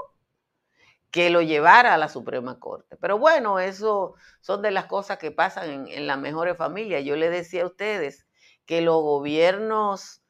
que 1.10 1.30
lo 1.30 1.42
llevara 1.42 1.94
a 1.94 1.98
la 1.98 2.08
Suprema 2.08 2.58
Corte. 2.58 2.96
Pero 2.96 3.18
bueno, 3.18 3.60
eso 3.60 4.14
son 4.40 4.62
de 4.62 4.70
las 4.70 4.86
cosas 4.86 5.18
que 5.18 5.30
pasan 5.30 5.70
en, 5.70 5.88
en 5.88 6.06
las 6.06 6.18
mejores 6.18 6.56
familias. 6.56 7.04
Yo 7.04 7.16
le 7.16 7.30
decía 7.30 7.62
a 7.62 7.66
ustedes 7.66 8.26
que 8.66 8.80
los 8.80 9.00
gobiernos 9.02 10.23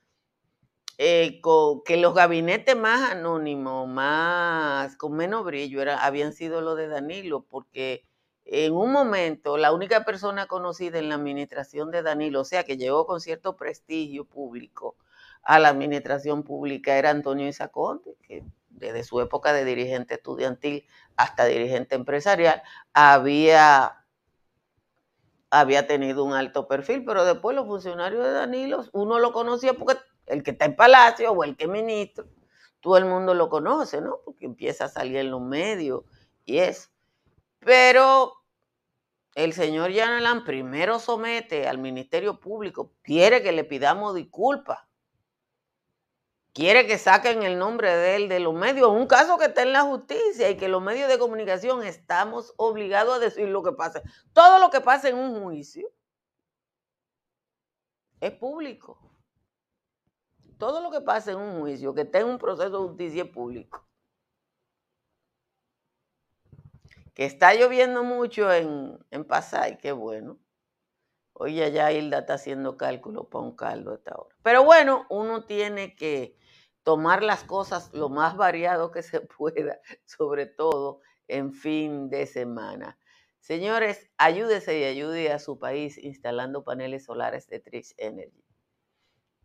eh, 0.99 1.41
que 1.85 1.97
los 1.97 2.15
gabinetes 2.15 2.77
más 2.77 3.13
anónimos, 3.13 3.89
más 3.89 4.97
con 4.97 5.15
menos 5.15 5.45
brillo, 5.45 5.83
era, 5.83 6.05
habían 6.05 6.33
sido 6.33 6.61
los 6.61 6.77
de 6.77 6.89
Danilo, 6.89 7.45
porque 7.49 8.05
en 8.45 8.75
un 8.75 8.93
momento 8.93 9.57
la 9.57 9.73
única 9.73 10.05
persona 10.05 10.47
conocida 10.47 10.99
en 10.99 11.09
la 11.09 11.17
administración 11.17 11.91
de 11.91 12.03
Danilo, 12.03 12.43
o 12.43 12.45
sea, 12.45 12.65
que 12.65 12.77
llegó 12.77 13.07
con 13.07 13.21
cierto 13.21 13.57
prestigio 13.57 14.25
público 14.25 14.97
a 15.43 15.59
la 15.59 15.69
administración 15.71 16.43
pública, 16.43 16.97
era 16.97 17.11
Antonio 17.11 17.49
Isaconte, 17.49 18.17
que 18.23 18.45
desde 18.71 19.05
su 19.05 19.21
época 19.21 19.53
de 19.53 19.65
dirigente 19.65 20.15
estudiantil 20.15 20.87
hasta 21.17 21.45
dirigente 21.47 21.95
empresarial 21.95 22.63
había 22.93 24.01
había 25.51 25.87
tenido 25.87 26.25
un 26.25 26.33
alto 26.33 26.67
perfil, 26.67 27.05
pero 27.05 27.25
después 27.25 27.55
los 27.55 27.67
funcionarios 27.67 28.25
de 28.25 28.33
Danilo, 28.33 28.85
uno 28.93 29.21
lo 29.21 29.33
conocía 29.33 29.75
porque 29.75 29.97
el 30.26 30.43
que 30.43 30.52
está 30.52 30.64
en 30.66 30.76
Palacio 30.76 31.33
o 31.33 31.45
el 31.45 31.57
que 31.57 31.64
es 31.64 31.71
ministro, 31.71 32.26
todo 32.81 32.97
el 32.99 33.07
mundo 33.07 33.35
lo 33.35 33.49
conoce, 33.49 34.00
¿no? 34.00 34.21
Porque 34.25 34.47
empieza 34.47 34.87
a 34.87 34.88
salir 34.88 35.16
en 35.16 35.31
los 35.31 35.40
medios 35.40 36.04
y 36.45 36.59
es. 36.59 36.93
Pero 37.61 38.35
el 39.35 39.52
señor 39.52 39.90
Yanalán 39.90 40.45
primero 40.45 40.99
somete 40.99 41.66
al 41.69 41.78
Ministerio 41.78 42.38
Público, 42.40 42.93
quiere 43.02 43.43
que 43.43 43.52
le 43.52 43.64
pidamos 43.64 44.14
disculpas. 44.14 44.81
quiere 46.52 46.87
que 46.87 46.99
saquen 46.99 47.43
el 47.43 47.59
nombre 47.59 47.95
de 47.95 48.16
él 48.16 48.28
de 48.28 48.40
los 48.40 48.54
medios, 48.54 48.88
un 48.90 49.07
caso 49.07 49.37
que 49.38 49.47
está 49.47 49.62
en 49.62 49.73
la 49.73 49.83
justicia 49.83 50.49
y 50.50 50.57
que 50.57 50.69
los 50.69 50.81
medios 50.81 51.09
de 51.09 51.19
comunicación 51.19 51.83
estamos 51.83 52.54
obligados 52.57 53.16
a 53.16 53.19
decir 53.19 53.49
lo 53.49 53.62
que 53.62 53.73
pasa. 53.73 54.02
Todo 54.33 54.61
lo 54.61 54.71
que 54.71 54.81
pasa 54.81 55.09
en 55.09 55.16
un 55.16 55.43
juicio 55.43 55.88
es 58.21 58.33
público. 58.33 58.99
Todo 60.59 60.81
lo 60.81 60.91
que 60.91 61.01
pasa 61.01 61.33
en 61.33 61.39
un 61.39 61.61
juicio, 61.61 61.95
que 61.95 62.03
está 62.03 62.21
en 62.21 62.29
un 62.29 62.39
proceso 62.39 62.71
de 62.71 62.89
justicia 62.89 63.31
público. 63.31 63.87
Que 67.15 67.25
está 67.25 67.55
lloviendo 67.55 68.03
mucho 68.03 68.53
en, 68.53 68.99
en 69.11 69.25
Pasay, 69.25 69.79
qué 69.79 69.93
bueno. 69.93 70.39
Hoy 71.33 71.57
ya 71.57 71.91
Hilda 71.91 72.21
está 72.21 72.35
haciendo 72.35 72.77
cálculo 72.77 73.29
para 73.29 73.45
un 73.45 73.57
caldo 73.57 73.91
a 73.91 73.95
esta 73.97 74.15
hora. 74.15 74.35
Pero 74.43 74.65
bueno, 74.65 75.05
uno 75.11 75.45
tiene 75.45 75.97
que 75.97 76.37
tomar 76.85 77.25
las 77.25 77.43
cosas 77.43 77.93
lo 77.93 78.09
más 78.09 78.37
variado 78.37 78.93
que 78.93 79.03
se 79.03 79.21
pueda, 79.39 79.81
sobre 80.05 80.47
todo 80.47 81.01
en 81.27 81.53
fin 81.53 82.09
de 82.09 82.27
semana. 82.27 82.99
Señores, 83.41 84.09
ayúdese 84.17 84.79
y 84.79 84.85
ayude 84.85 85.33
a 85.33 85.39
su 85.39 85.59
país 85.59 85.99
instalando 85.99 86.65
paneles 86.65 87.05
solares 87.05 87.49
de 87.49 87.61
Trix 87.61 87.95
Energy. 87.99 88.44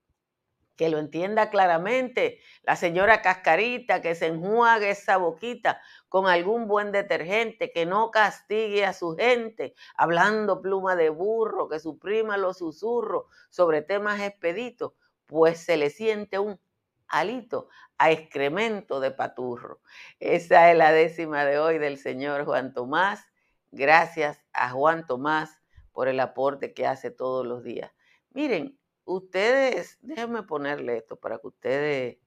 que 0.75 0.89
lo 0.89 0.97
entienda 0.97 1.49
claramente, 1.49 2.39
la 2.63 2.75
señora 2.75 3.21
Cascarita, 3.21 4.01
que 4.01 4.15
se 4.15 4.27
enjuague 4.27 4.89
esa 4.89 5.17
boquita 5.17 5.81
con 6.09 6.27
algún 6.27 6.67
buen 6.67 6.91
detergente, 6.91 7.71
que 7.71 7.85
no 7.85 8.11
castigue 8.11 8.85
a 8.85 8.93
su 8.93 9.15
gente, 9.15 9.75
hablando 9.95 10.61
pluma 10.61 10.95
de 10.95 11.09
burro, 11.09 11.69
que 11.69 11.79
suprima 11.79 12.37
los 12.37 12.57
susurros 12.57 13.25
sobre 13.49 13.81
temas 13.81 14.21
expeditos, 14.21 14.93
pues 15.27 15.59
se 15.59 15.77
le 15.77 15.89
siente 15.89 16.39
un 16.39 16.59
alito 17.07 17.69
a 17.97 18.11
excremento 18.11 18.99
de 18.99 19.11
paturro. 19.11 19.81
Esa 20.19 20.71
es 20.71 20.77
la 20.77 20.91
décima 20.91 21.45
de 21.45 21.59
hoy 21.59 21.77
del 21.77 21.97
señor 21.97 22.45
Juan 22.45 22.73
Tomás. 22.73 23.23
Gracias 23.71 24.43
a 24.53 24.71
Juan 24.71 25.05
Tomás 25.05 25.61
por 25.91 26.07
el 26.07 26.19
aporte 26.19 26.73
que 26.73 26.87
hace 26.87 27.11
todos 27.11 27.45
los 27.45 27.63
días. 27.63 27.91
Miren, 28.31 28.79
ustedes, 29.05 29.97
déjenme 30.01 30.43
ponerle 30.43 30.97
esto 30.97 31.15
para 31.15 31.39
que 31.39 31.47
ustedes 31.47 32.17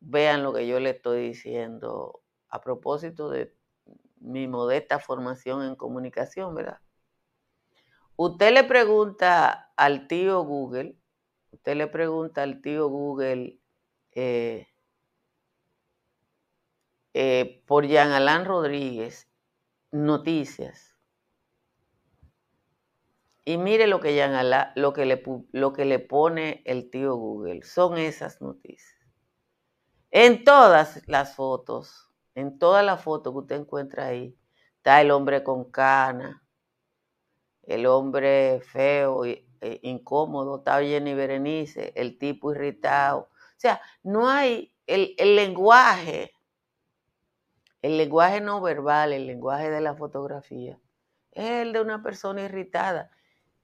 vean 0.00 0.42
lo 0.42 0.52
que 0.52 0.66
yo 0.66 0.80
le 0.80 0.90
estoy 0.90 1.28
diciendo 1.28 2.22
a 2.48 2.60
propósito 2.60 3.30
de 3.30 3.54
mi 4.20 4.48
modesta 4.48 4.98
formación 4.98 5.62
en 5.62 5.76
comunicación, 5.76 6.54
¿verdad? 6.54 6.80
Usted 8.16 8.52
le 8.52 8.64
pregunta 8.64 9.72
al 9.76 10.06
tío 10.06 10.42
Google, 10.42 10.96
usted 11.52 11.76
le 11.76 11.86
pregunta 11.86 12.42
al 12.42 12.60
tío 12.60 12.88
Google 12.88 13.58
eh, 14.12 14.68
eh, 17.14 17.62
por 17.66 17.86
Jean 17.86 18.12
Alain 18.12 18.44
Rodríguez, 18.44 19.28
noticias 19.90 20.89
y 23.44 23.56
mire 23.56 23.86
lo 23.86 24.00
que, 24.00 24.12
lo, 24.74 24.92
que 24.92 25.06
le, 25.06 25.22
lo 25.52 25.72
que 25.72 25.84
le 25.84 25.98
pone 25.98 26.62
el 26.66 26.90
tío 26.90 27.14
Google. 27.16 27.62
Son 27.62 27.96
esas 27.96 28.40
noticias. 28.40 28.96
En 30.10 30.44
todas 30.44 31.02
las 31.06 31.34
fotos, 31.34 32.10
en 32.34 32.58
todas 32.58 32.84
las 32.84 33.02
fotos 33.02 33.32
que 33.32 33.38
usted 33.38 33.56
encuentra 33.56 34.06
ahí, 34.06 34.36
está 34.76 35.00
el 35.00 35.10
hombre 35.10 35.42
con 35.44 35.70
cana, 35.70 36.42
el 37.62 37.86
hombre 37.86 38.60
feo, 38.60 39.24
e 39.24 39.46
incómodo, 39.82 40.58
está 40.58 40.80
Jenny 40.80 41.14
Berenice, 41.14 41.92
el 41.94 42.18
tipo 42.18 42.52
irritado. 42.52 43.20
O 43.20 43.60
sea, 43.60 43.80
no 44.02 44.28
hay 44.28 44.74
el, 44.86 45.14
el 45.18 45.36
lenguaje, 45.36 46.32
el 47.82 47.96
lenguaje 47.96 48.40
no 48.40 48.60
verbal, 48.60 49.12
el 49.12 49.26
lenguaje 49.26 49.70
de 49.70 49.80
la 49.80 49.94
fotografía, 49.94 50.78
es 51.30 51.50
el 51.50 51.72
de 51.72 51.80
una 51.80 52.02
persona 52.02 52.42
irritada. 52.42 53.10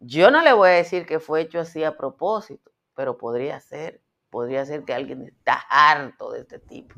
Yo 0.00 0.30
no 0.30 0.42
le 0.42 0.52
voy 0.52 0.68
a 0.68 0.72
decir 0.72 1.06
que 1.06 1.20
fue 1.20 1.40
hecho 1.40 1.61
así 1.61 1.82
a 1.82 1.96
propósito, 1.96 2.70
pero 2.94 3.16
podría 3.16 3.61
ser, 3.61 4.02
podría 4.30 4.64
ser 4.66 4.85
que 4.85 4.94
alguien 4.94 5.22
está 5.22 5.64
harto 5.70 6.32
de 6.32 6.40
este 6.40 6.59
tipo. 6.59 6.94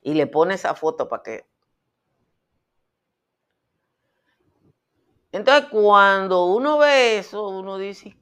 Y 0.00 0.14
le 0.14 0.26
pone 0.26 0.54
esa 0.54 0.74
foto 0.74 1.08
para 1.08 1.22
que... 1.22 1.46
Entonces, 5.32 5.68
cuando 5.70 6.46
uno 6.46 6.78
ve 6.78 7.18
eso, 7.18 7.48
uno 7.48 7.78
dice, 7.78 8.16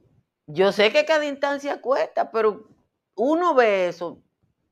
yo 0.47 0.73
sé 0.73 0.93
que 0.93 1.05
cada 1.05 1.27
instancia 1.27 1.81
cuesta, 1.81 2.31
pero 2.31 2.69
uno 3.17 3.55
ve 3.55 3.89
eso, 3.89 4.23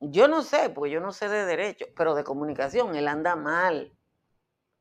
yo 0.00 0.28
no 0.28 0.42
sé, 0.42 0.70
porque 0.70 0.92
yo 0.92 1.00
no 1.00 1.12
sé 1.12 1.28
de 1.28 1.44
derecho, 1.44 1.86
pero 1.96 2.14
de 2.14 2.24
comunicación, 2.24 2.94
él 2.94 3.08
anda 3.08 3.34
mal. 3.36 3.92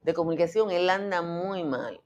De 0.02 0.14
comunicación, 0.14 0.70
él 0.70 0.90
anda 0.90 1.22
muy 1.22 1.64
mal. 1.64 2.02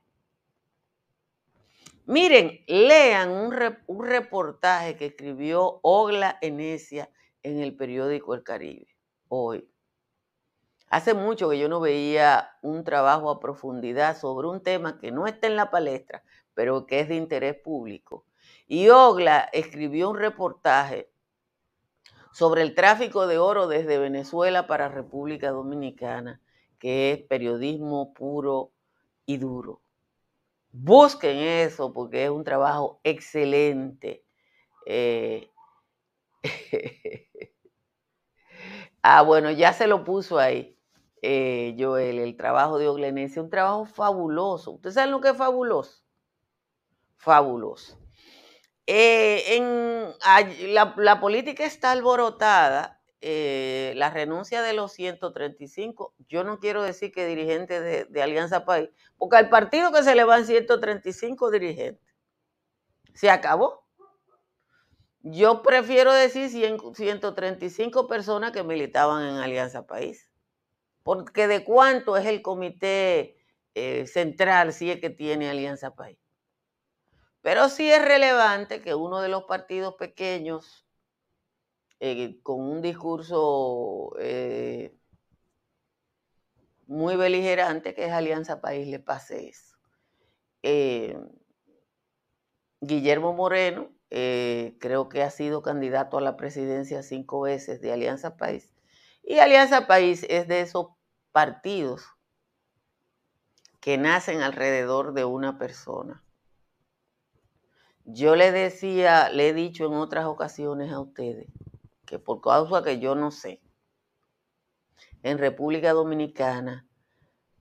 Miren, 2.05 2.63
lean 2.67 3.29
un, 3.29 3.51
reportaje 4.03 4.97
que 4.97 5.05
escribió 5.05 5.79
Ogla 5.83 6.37
Enesia 6.41 7.11
en 7.43 7.59
el 7.59 7.75
periódico 7.75 8.33
El 8.33 8.43
Caribe 8.43 8.87
hoy. 9.27 9.69
Hace 10.87 11.13
mucho 11.13 11.49
que 11.49 11.59
yo 11.59 11.69
no 11.69 11.79
veía 11.79 12.57
un 12.63 12.83
trabajo 12.83 13.29
a 13.29 13.39
profundidad 13.39 14.17
sobre 14.17 14.47
un 14.47 14.63
tema 14.63 14.99
que 14.99 15.11
no 15.11 15.27
está 15.27 15.45
en 15.45 15.55
la 15.55 15.69
palestra, 15.69 16.23
pero 16.55 16.87
que 16.87 17.01
es 17.01 17.07
de 17.07 17.15
interés 17.15 17.55
público. 17.55 18.25
Y 18.67 18.89
Ogla 18.89 19.47
escribió 19.53 20.09
un 20.09 20.17
reportaje 20.17 21.11
sobre 22.33 22.63
el 22.63 22.73
tráfico 22.73 23.27
de 23.27 23.37
oro 23.37 23.67
desde 23.67 23.99
Venezuela 23.99 24.65
para 24.65 24.89
República 24.89 25.51
Dominicana, 25.51 26.41
que 26.79 27.11
es 27.11 27.21
periodismo 27.21 28.13
puro 28.13 28.71
y 29.27 29.37
duro. 29.37 29.80
Busquen 30.71 31.37
eso 31.37 31.91
porque 31.93 32.25
es 32.25 32.29
un 32.29 32.43
trabajo 32.43 32.99
excelente. 33.03 34.25
Eh, 34.85 35.51
ah, 39.03 39.21
bueno, 39.21 39.51
ya 39.51 39.73
se 39.73 39.87
lo 39.87 40.03
puso 40.03 40.39
ahí, 40.39 40.77
eh, 41.21 41.75
Joel, 41.77 42.19
el 42.19 42.37
trabajo 42.37 42.79
de 42.79 42.87
Oglenesia, 42.87 43.41
un 43.41 43.49
trabajo 43.49 43.85
fabuloso. 43.85 44.71
¿Ustedes 44.71 44.95
saben 44.95 45.11
lo 45.11 45.21
que 45.21 45.29
es 45.29 45.37
fabuloso? 45.37 46.03
Fabuloso. 47.17 47.99
Eh, 48.87 49.59
la, 50.67 51.19
política 51.19 51.65
está 51.65 51.91
alborotada. 51.91 53.00
La 53.21 54.09
renuncia 54.09 54.61
de 54.61 54.73
los 54.73 54.93
135, 54.93 56.15
yo 56.27 56.43
no 56.43 56.59
quiero 56.59 56.81
decir 56.81 57.11
que 57.11 57.27
dirigentes 57.27 58.09
de, 58.09 58.21
Alianza 58.21 58.65
País, 58.65 58.89
porque 59.17 59.37
al 59.37 59.49
partido 59.49 59.91
que 59.91 60.03
se 60.03 60.15
le 60.15 60.23
van 60.23 60.45
135 60.45 61.51
dirigentes, 61.51 62.11
se 63.13 63.29
acabó. 63.29 63.85
Yo 65.23 65.61
prefiero 65.61 66.13
decir 66.13 66.49
135 66.49 68.07
personas 68.07 68.51
que 68.51 68.63
militaban 68.63 69.23
en 69.27 69.35
Alianza 69.35 69.85
País. 69.85 70.29
Porque 71.03 71.47
de 71.47 71.63
cuánto 71.63 72.17
es 72.17 72.25
el 72.25 72.41
comité 72.41 73.37
eh, 73.75 74.07
central 74.07 74.73
si 74.73 74.91
es 74.91 74.99
que 74.99 75.09
tiene 75.09 75.49
Alianza 75.49 75.95
País. 75.95 76.17
Pero 77.41 77.69
sí 77.69 77.91
es 77.91 78.03
relevante 78.03 78.81
que 78.81 78.93
uno 78.93 79.21
de 79.21 79.29
los 79.29 79.43
partidos 79.43 79.95
pequeños, 79.95 80.85
eh, 82.03 82.39
con 82.41 82.59
un 82.61 82.81
discurso 82.81 84.15
eh, 84.19 84.97
muy 86.87 87.15
beligerante 87.15 87.93
que 87.93 88.05
es 88.05 88.11
Alianza 88.11 88.59
País 88.59 88.87
le 88.87 88.97
pase 88.97 89.49
eso. 89.49 89.77
Eh, 90.63 91.15
Guillermo 92.79 93.33
Moreno, 93.33 93.91
creo 94.09 95.09
que 95.09 95.21
ha 95.21 95.29
sido 95.29 95.61
candidato 95.61 96.17
a 96.17 96.21
la 96.21 96.37
presidencia 96.37 97.03
cinco 97.03 97.41
veces 97.41 97.81
de 97.81 97.93
Alianza 97.93 98.35
País. 98.35 98.73
Y 99.21 99.37
Alianza 99.37 99.85
País 99.85 100.25
es 100.27 100.47
de 100.47 100.61
esos 100.61 100.87
partidos 101.31 102.03
que 103.79 103.99
nacen 103.99 104.41
alrededor 104.41 105.13
de 105.13 105.25
una 105.25 105.59
persona. 105.59 106.23
Yo 108.05 108.35
le 108.35 108.51
decía, 108.51 109.29
le 109.29 109.49
he 109.49 109.53
dicho 109.53 109.85
en 109.85 109.93
otras 109.93 110.25
ocasiones 110.25 110.91
a 110.91 110.99
ustedes, 110.99 111.47
que 112.11 112.19
por 112.19 112.41
causa 112.41 112.83
que 112.83 112.99
yo 112.99 113.15
no 113.15 113.31
sé, 113.31 113.61
en 115.23 115.37
República 115.37 115.93
Dominicana, 115.93 116.85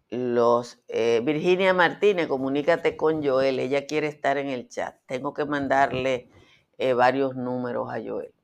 los 0.09 0.83
eh, 0.89 1.23
Virginia 1.25 1.73
Martínez, 1.73 2.27
comunícate 2.27 2.97
con 2.97 3.25
Joel, 3.25 3.61
ella 3.61 3.87
quiere 3.87 4.09
estar 4.09 4.39
en 4.39 4.49
el 4.49 4.69
chat. 4.69 4.97
Tengo 5.07 5.35
que 5.35 5.45
mandarle 5.45 6.29
eh, 6.79 6.95
varios 6.95 7.37
números 7.37 7.89
a 7.95 8.03
Joel. 8.05 8.35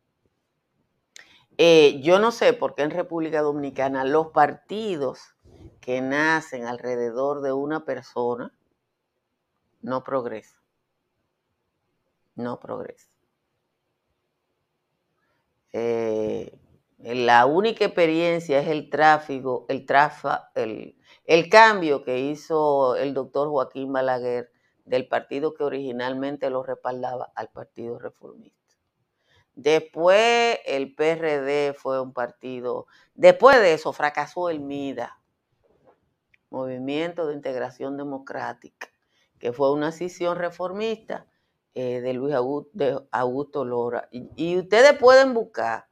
Eh, 1.58 2.00
yo 2.02 2.20
no 2.20 2.30
sé 2.30 2.52
por 2.52 2.76
qué 2.76 2.82
en 2.82 2.92
República 2.92 3.42
Dominicana 3.42 4.04
los 4.04 4.28
partidos 4.28 5.34
que 5.80 6.00
nacen 6.02 6.66
alrededor 6.66 7.40
de 7.40 7.52
una 7.52 7.84
persona 7.84 8.52
no 9.82 10.04
progresan. 10.04 10.62
No 12.36 12.60
progresan. 12.60 13.15
La 16.98 17.46
única 17.46 17.84
experiencia 17.84 18.60
es 18.60 18.68
el 18.68 18.88
tráfico, 18.90 19.66
el, 19.68 19.84
trafa, 19.86 20.50
el, 20.54 20.96
el 21.24 21.48
cambio 21.48 22.02
que 22.02 22.18
hizo 22.18 22.96
el 22.96 23.14
doctor 23.14 23.48
Joaquín 23.48 23.92
Balaguer 23.92 24.50
del 24.84 25.08
partido 25.08 25.54
que 25.54 25.64
originalmente 25.64 26.48
lo 26.50 26.62
respaldaba 26.62 27.32
al 27.34 27.48
Partido 27.48 27.98
Reformista. 27.98 28.56
Después 29.54 30.58
el 30.66 30.94
PRD 30.94 31.74
fue 31.74 32.00
un 32.00 32.12
partido, 32.12 32.86
después 33.14 33.58
de 33.58 33.72
eso 33.72 33.92
fracasó 33.92 34.50
el 34.50 34.60
MIDA, 34.60 35.20
Movimiento 36.50 37.26
de 37.26 37.34
Integración 37.34 37.96
Democrática, 37.96 38.88
que 39.38 39.52
fue 39.52 39.72
una 39.72 39.86
decisión 39.86 40.36
reformista 40.38 41.26
eh, 41.76 42.00
de 42.00 42.14
Luis 42.14 42.34
Augusto, 42.34 42.70
de 42.72 42.98
Augusto 43.12 43.64
Lora. 43.64 44.08
y 44.10 44.56
ustedes 44.56 44.94
pueden 44.98 45.34
buscar 45.34 45.86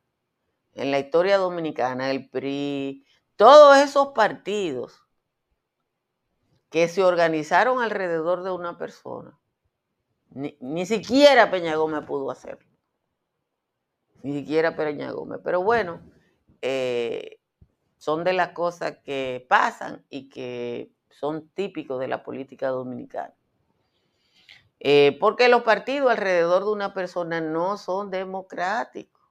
en 0.72 0.90
la 0.90 0.98
historia 0.98 1.36
dominicana, 1.36 2.10
el 2.10 2.30
PRI, 2.30 3.06
todos 3.36 3.76
esos 3.76 4.08
partidos 4.08 5.04
que 6.70 6.88
se 6.88 7.04
organizaron 7.04 7.82
alrededor 7.82 8.42
de 8.42 8.50
una 8.50 8.78
persona. 8.78 9.38
Ni, 10.30 10.86
siquiera 10.86 11.50
Peña 11.50 11.76
Gómez 11.76 12.04
pudo 12.04 12.30
hacerlo. 12.30 12.66
Ni 14.22 14.32
siquiera 14.32 14.74
Peña 14.74 15.12
Gómez. 15.12 15.40
Pero 15.44 15.62
bueno, 15.62 16.00
eh, 16.62 17.38
son 17.98 18.24
de 18.24 18.32
las 18.32 18.48
cosas 18.48 18.96
que 19.04 19.46
pasan 19.48 20.04
y 20.08 20.28
que 20.28 20.90
son 21.10 21.48
típicos 21.50 22.00
de 22.00 22.08
la 22.08 22.24
política 22.24 22.68
dominicana. 22.68 23.34
Eh, 24.86 25.16
porque 25.18 25.48
los 25.48 25.62
partidos 25.62 26.10
alrededor 26.10 26.66
de 26.66 26.70
una 26.70 26.92
persona 26.92 27.40
no 27.40 27.78
son 27.78 28.10
democráticos. 28.10 29.22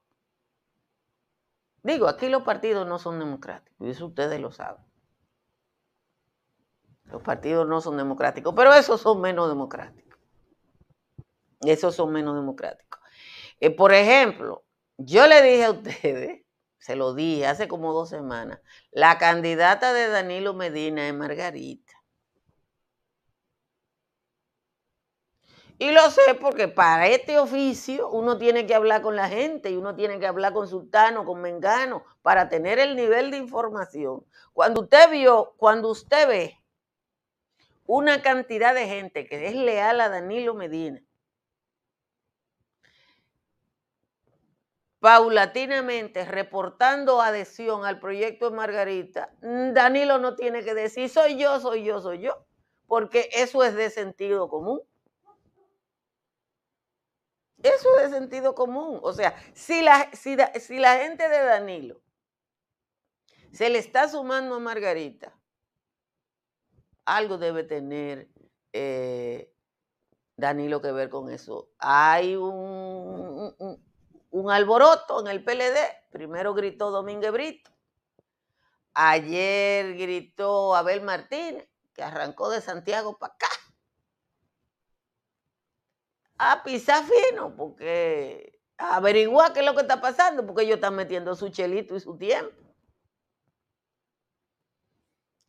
Digo, 1.84 2.08
aquí 2.08 2.28
los 2.28 2.42
partidos 2.42 2.88
no 2.88 2.98
son 2.98 3.20
democráticos, 3.20 3.76
y 3.88 3.92
eso 3.92 4.08
ustedes 4.08 4.42
lo 4.42 4.52
saben. 4.52 4.84
Los 7.04 7.22
partidos 7.22 7.68
no 7.68 7.82
son 7.82 7.98
democráticos, 7.98 8.52
pero 8.56 8.74
esos 8.74 9.00
son 9.00 9.22
menos 9.22 9.48
democráticos. 9.48 10.18
Esos 11.62 11.94
son 11.94 12.12
menos 12.12 12.34
democráticos. 12.36 13.00
Eh, 13.60 13.70
por 13.70 13.94
ejemplo, 13.94 14.66
yo 14.98 15.28
le 15.28 15.44
dije 15.44 15.66
a 15.66 15.72
ustedes, 15.72 16.44
se 16.80 16.96
lo 16.96 17.14
dije 17.14 17.46
hace 17.46 17.68
como 17.68 17.94
dos 17.94 18.10
semanas, 18.10 18.60
la 18.92 19.20
candidata 19.20 19.94
de 19.94 20.08
Danilo 20.08 20.56
Medina 20.56 21.08
es 21.08 21.14
Margarita. 21.14 21.94
Y 25.80 25.92
lo 25.92 26.10
sé 26.12 26.36
porque 26.40 26.68
para 26.68 27.08
este 27.08 27.40
oficio 27.40 28.10
uno 28.10 28.38
tiene 28.38 28.66
que 28.66 28.76
hablar 28.76 29.02
con 29.02 29.16
la 29.16 29.28
gente 29.28 29.70
y 29.72 29.76
uno 29.76 29.96
tiene 29.96 30.20
que 30.20 30.28
hablar 30.28 30.54
con 30.54 30.68
sultano, 30.68 31.26
con 31.26 31.42
mengano, 31.42 32.04
para 32.22 32.48
tener 32.48 32.80
el 32.80 32.96
nivel 32.96 33.32
de 33.32 33.38
información. 33.38 34.24
Cuando 34.54 34.82
usted 34.82 35.10
vio, 35.10 35.54
cuando 35.58 35.90
usted 35.90 36.28
ve 36.28 36.60
una 37.86 38.22
cantidad 38.22 38.74
de 38.74 38.88
gente 38.88 39.28
que 39.28 39.48
es 39.48 39.56
leal 39.56 40.00
a 40.00 40.10
Danilo 40.10 40.54
Medina, 40.54 41.02
paulatinamente 45.00 46.24
reportando 46.24 47.20
adhesión 47.20 47.84
al 47.84 48.00
proyecto 48.00 48.50
de 48.50 48.56
Margarita, 48.56 49.34
Danilo 49.42 50.18
no 50.18 50.36
tiene 50.36 50.64
que 50.64 50.74
decir 50.74 51.10
soy 51.10 51.38
yo, 51.38 51.60
soy 51.60 51.84
yo, 51.84 52.00
soy 52.00 52.20
yo, 52.20 52.46
porque 52.88 53.30
eso 53.34 53.64
es 53.64 53.76
de 53.76 53.90
sentido 53.90 54.48
común. 54.48 54.80
Eso 57.64 57.98
es 57.98 58.12
de 58.12 58.18
sentido 58.18 58.54
común. 58.54 59.00
O 59.02 59.14
sea, 59.14 59.36
si 59.54 59.82
la, 59.82 60.10
si, 60.12 60.36
la 60.36 60.98
gente 60.98 61.28
de 61.30 61.44
Danilo 61.44 62.02
se 63.52 63.70
le 63.70 63.80
está 63.80 64.10
sumando 64.10 64.56
a 64.56 64.60
Margarita, 64.60 65.34
algo 67.06 67.38
debe 67.38 67.64
tener 67.64 68.30
eh, 68.74 69.54
Danilo 70.36 70.82
que 70.82 70.92
ver 70.92 71.10
con 71.10 71.30
eso. 71.32 71.70
Hay 71.80 72.36
un, 72.36 73.56
un 74.32 74.52
alboroto 74.52 75.22
en 75.22 75.28
el 75.28 75.44
PLD. 75.44 75.78
Primero 76.12 76.54
gritó 76.54 76.92
Domínguez 76.92 77.32
Brito. 77.32 77.72
Ayer 78.94 79.96
gritó 79.96 80.76
Abel 80.76 81.02
Martínez, 81.02 81.68
que 81.94 82.04
arrancó 82.04 82.50
de 82.50 82.62
Santiago 82.62 83.18
para 83.18 83.34
acá. 83.34 83.48
A 86.38 86.64
pisar 86.64 87.04
fino, 87.04 87.56
porque 87.56 88.60
averiguar 88.78 89.54
qué 89.54 89.60
es 89.60 89.66
lo 89.66 89.74
que 89.76 89.82
está 89.82 90.02
pasando, 90.02 90.46
porque 90.46 90.64
ellos 90.64 90.76
están 90.76 90.96
metiendo 90.96 91.36
su 91.36 91.50
chelito 91.50 91.96
y 91.96 92.00
su 92.00 92.18
tiempo. 92.18 92.64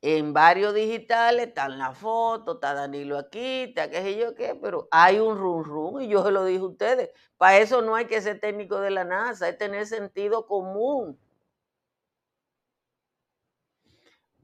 En 0.03 0.35
varios 0.35 0.75
digitales 0.75 1.49
están 1.49 1.79
las 1.79 1.97
fotos, 1.97 2.57
está 2.57 2.75
Danilo 2.75 3.17
aquí, 3.17 3.63
está 3.63 3.89
qué 3.89 4.03
sé 4.03 4.19
yo 4.19 4.35
qué, 4.35 4.55
pero 4.55 4.87
hay 4.91 5.19
un 5.19 5.39
run 5.39 5.65
run 5.65 6.03
y 6.03 6.09
yo 6.09 6.23
se 6.23 6.31
lo 6.31 6.45
dije 6.45 6.61
a 6.61 6.65
ustedes. 6.65 7.11
Para 7.39 7.57
eso 7.57 7.81
no 7.81 7.95
hay 7.95 8.05
que 8.05 8.21
ser 8.21 8.39
técnico 8.39 8.81
de 8.81 8.91
la 8.91 9.05
NASA, 9.05 9.47
hay 9.47 9.57
tener 9.57 9.87
sentido 9.87 10.47
común. 10.47 11.19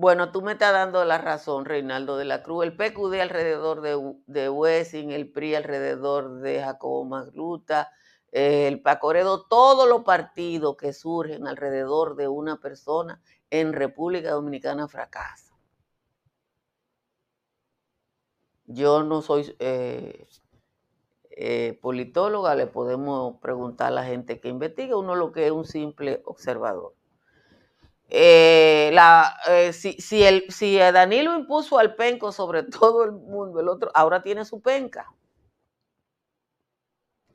Bueno, 0.00 0.32
tú 0.32 0.40
me 0.40 0.52
estás 0.52 0.72
dando 0.72 1.04
la 1.04 1.18
razón, 1.18 1.66
Reinaldo 1.66 2.16
de 2.16 2.24
la 2.24 2.42
Cruz. 2.42 2.64
El 2.64 2.74
PQD 2.74 3.20
alrededor 3.20 3.82
de, 3.82 4.14
de 4.26 4.48
Wessing, 4.48 5.10
el 5.10 5.30
PRI 5.30 5.56
alrededor 5.56 6.40
de 6.40 6.62
Jacobo 6.62 7.04
Magluta, 7.04 7.92
el 8.32 8.80
Pacoredo, 8.80 9.44
todos 9.44 9.86
los 9.86 10.02
partidos 10.04 10.78
que 10.78 10.94
surgen 10.94 11.46
alrededor 11.46 12.16
de 12.16 12.28
una 12.28 12.56
persona 12.62 13.20
en 13.50 13.74
República 13.74 14.30
Dominicana 14.30 14.88
fracasan. 14.88 15.58
Yo 18.64 19.02
no 19.02 19.20
soy 19.20 19.54
eh, 19.58 20.26
eh, 21.32 21.78
politóloga, 21.82 22.54
le 22.54 22.66
podemos 22.66 23.38
preguntar 23.40 23.88
a 23.88 23.90
la 23.90 24.04
gente 24.04 24.40
que 24.40 24.48
investiga, 24.48 24.96
uno 24.96 25.14
lo 25.14 25.30
que 25.30 25.44
es 25.44 25.52
un 25.52 25.66
simple 25.66 26.22
observador. 26.24 26.94
Eh, 28.12 29.70
si, 29.72 29.92
si, 29.92 30.24
el, 30.24 30.50
si 30.50 30.76
Danilo 30.78 31.38
impuso 31.38 31.78
al 31.78 31.94
penco 31.94 32.32
sobre 32.32 32.62
todo 32.64 33.04
el 33.04 33.12
mundo, 33.12 33.60
el 33.60 33.68
otro 33.68 33.90
ahora 33.94 34.22
tiene 34.22 34.44
su 34.44 34.60
penca. 34.60 35.14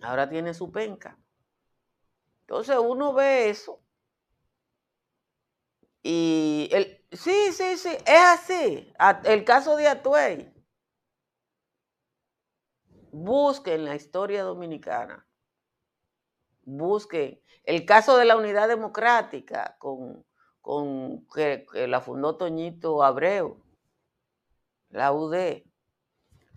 Ahora 0.01 0.29
tiene 0.29 0.53
su 0.53 0.71
penca. 0.71 1.17
Entonces 2.41 2.77
uno 2.77 3.13
ve 3.13 3.49
eso. 3.49 3.81
Y 6.03 6.69
el, 6.71 7.03
sí, 7.11 7.51
sí, 7.51 7.77
sí, 7.77 7.89
es 8.05 8.21
así. 8.21 8.93
El 9.23 9.43
caso 9.43 9.75
de 9.75 9.87
Atuey 9.87 10.53
busquen 13.11 13.85
la 13.85 13.95
historia 13.95 14.43
dominicana, 14.43 15.25
busquen 16.63 17.41
el 17.63 17.85
caso 17.85 18.17
de 18.17 18.25
la 18.25 18.35
unidad 18.35 18.67
democrática 18.67 19.77
con, 19.79 20.23
con 20.65 21.27
que, 21.27 21.67
la 21.87 22.01
fundó 22.01 22.37
Toñito 22.37 23.03
Abreu, 23.03 23.61
la 24.89 25.13
UD. 25.13 25.63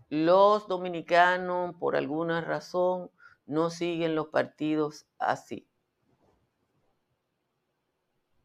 Los 0.08 0.66
dominicanos, 0.66 1.74
por 1.78 1.94
alguna 1.94 2.40
razón, 2.40 3.10
no 3.44 3.68
siguen 3.68 4.14
los 4.14 4.28
partidos 4.28 5.06
así. 5.18 5.68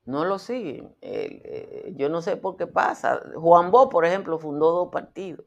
No 0.04 0.26
lo 0.26 0.38
siguen. 0.38 0.98
Eh, 1.00 1.94
yo 1.96 2.10
no 2.10 2.22
sé 2.22 2.36
por 2.36 2.58
qué 2.58 2.68
pasa. 2.68 3.22
Juan 3.34 3.72
Bo, 3.72 3.88
por 3.88 4.04
ejemplo, 4.06 4.40
fundó 4.40 4.72
dos 4.72 4.90
partidos. 4.92 5.46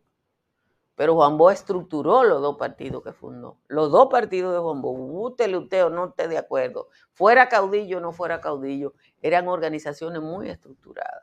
Pero 0.96 1.14
Juan 1.14 1.36
Bo 1.38 1.50
estructuró 1.50 2.24
los 2.24 2.40
dos 2.42 2.56
partidos 2.56 3.02
que 3.04 3.12
fundó. 3.12 3.58
Los 3.68 3.92
dos 3.92 4.08
partidos 4.10 4.54
de 4.54 4.58
Juan 4.58 4.80
Bo, 4.80 4.90
útele 4.92 5.58
usted 5.58 5.84
o 5.84 5.90
no 5.90 6.06
esté 6.06 6.26
de 6.26 6.38
acuerdo, 6.38 6.88
fuera 7.12 7.48
caudillo 7.48 7.98
o 7.98 8.00
no 8.00 8.12
fuera 8.12 8.40
caudillo, 8.40 8.94
eran 9.20 9.46
organizaciones 9.46 10.22
muy 10.22 10.48
estructuradas. 10.48 11.22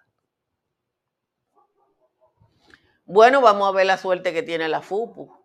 Bueno, 3.06 3.42
vamos 3.42 3.68
a 3.68 3.72
ver 3.72 3.88
la 3.88 3.98
suerte 3.98 4.32
que 4.32 4.44
tiene 4.44 4.70
la 4.70 4.82
FUPU, 4.82 5.36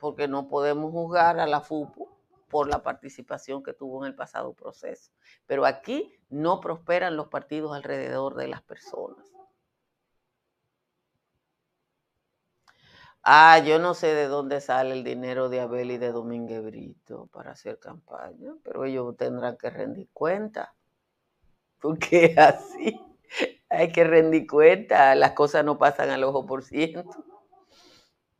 porque 0.00 0.26
no 0.26 0.48
podemos 0.48 0.90
juzgar 0.90 1.38
a 1.38 1.46
la 1.46 1.60
FUPU 1.60 2.08
por 2.48 2.68
la 2.68 2.82
participación 2.82 3.62
que 3.62 3.74
tuvo 3.74 4.02
en 4.02 4.08
el 4.10 4.16
pasado 4.16 4.54
proceso. 4.54 5.12
Pero 5.46 5.66
aquí 5.66 6.18
no 6.30 6.60
prosperan 6.60 7.16
los 7.16 7.28
partidos 7.28 7.76
alrededor 7.76 8.34
de 8.34 8.48
las 8.48 8.62
personas. 8.62 9.37
Ah, 13.22 13.58
yo 13.60 13.78
no 13.78 13.94
sé 13.94 14.08
de 14.08 14.26
dónde 14.26 14.60
sale 14.60 14.92
el 14.92 15.04
dinero 15.04 15.48
de 15.48 15.60
Abel 15.60 15.90
y 15.92 15.98
de 15.98 16.10
Domínguez 16.10 16.64
Brito 16.64 17.26
para 17.32 17.52
hacer 17.52 17.78
campaña, 17.78 18.54
pero 18.64 18.84
ellos 18.84 19.16
tendrán 19.16 19.56
que 19.56 19.70
rendir 19.70 20.08
cuenta. 20.12 20.74
Porque 21.80 22.34
así. 22.38 23.00
Hay 23.70 23.92
que 23.92 24.04
rendir 24.04 24.46
cuenta, 24.46 25.14
las 25.14 25.32
cosas 25.32 25.64
no 25.64 25.78
pasan 25.78 26.10
al 26.10 26.24
ojo 26.24 26.46
por 26.46 26.64
ciento. 26.64 27.24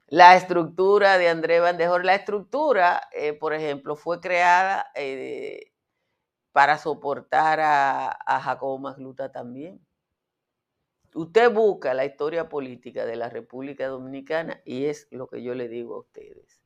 La 0.08 0.36
estructura 0.36 1.18
de 1.18 1.28
André 1.28 1.60
Bandejor, 1.60 2.04
la 2.04 2.14
estructura, 2.14 3.08
eh, 3.12 3.32
por 3.34 3.52
ejemplo, 3.54 3.94
fue 3.96 4.20
creada 4.20 4.90
eh, 4.94 5.72
para 6.52 6.78
soportar 6.78 7.60
a, 7.60 8.10
a 8.10 8.40
Jacobo 8.40 8.78
Magluta 8.78 9.32
también. 9.32 9.80
Usted 11.18 11.52
busca 11.52 11.94
la 11.94 12.04
historia 12.04 12.48
política 12.48 13.04
de 13.04 13.16
la 13.16 13.28
República 13.28 13.88
Dominicana 13.88 14.62
y 14.64 14.84
es 14.84 15.08
lo 15.10 15.26
que 15.26 15.42
yo 15.42 15.52
le 15.52 15.66
digo 15.66 15.96
a 15.96 15.98
ustedes. 15.98 16.62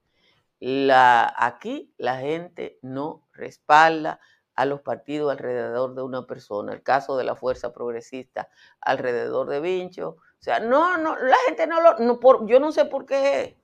Aquí 1.39 1.95
la 1.97 2.19
gente 2.19 2.79
no 2.83 3.27
respalda 3.33 4.21
a 4.55 4.67
los 4.67 4.83
partidos 4.83 5.33
alrededor 5.33 5.95
de 5.95 6.03
una 6.03 6.27
persona. 6.27 6.75
El 6.75 6.83
caso 6.83 7.17
de 7.17 7.25
la 7.25 7.35
Fuerza 7.35 7.73
Progresista 7.73 8.51
alrededor 8.83 9.49
de 9.49 9.61
Vincho. 9.61 10.17
O 10.19 10.43
sea, 10.43 10.61
no, 10.61 10.99
no, 10.99 11.17
la 11.17 11.39
gente 11.47 11.67
no 11.67 11.81
lo, 11.81 12.47
yo 12.47 12.61
no 12.61 12.73
sé 12.73 12.85
por 12.85 13.07
qué 13.07 13.57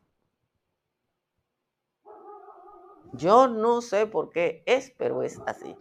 Yo 3.12 3.46
no 3.46 3.82
sé 3.82 4.06
por 4.06 4.30
qué 4.30 4.62
es, 4.64 4.94
pero 4.96 5.22
es 5.22 5.38
así. 5.46 5.76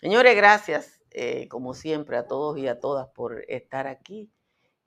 Señores, 0.00 0.34
gracias, 0.34 1.02
eh, 1.10 1.46
como 1.48 1.74
siempre, 1.74 2.16
a 2.16 2.26
todos 2.26 2.56
y 2.56 2.68
a 2.68 2.80
todas 2.80 3.08
por 3.08 3.44
estar 3.48 3.86
aquí 3.86 4.32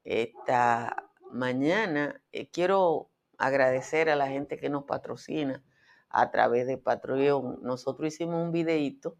esta 0.09 1.07
mañana. 1.31 2.19
Eh, 2.31 2.49
quiero 2.49 3.11
agradecer 3.37 4.09
a 4.09 4.15
la 4.15 4.27
gente 4.27 4.57
que 4.57 4.69
nos 4.69 4.83
patrocina 4.83 5.63
a 6.09 6.31
través 6.31 6.65
de 6.65 6.77
Patreon. 6.77 7.59
Nosotros 7.61 8.07
hicimos 8.13 8.43
un 8.43 8.51
videíto 8.51 9.15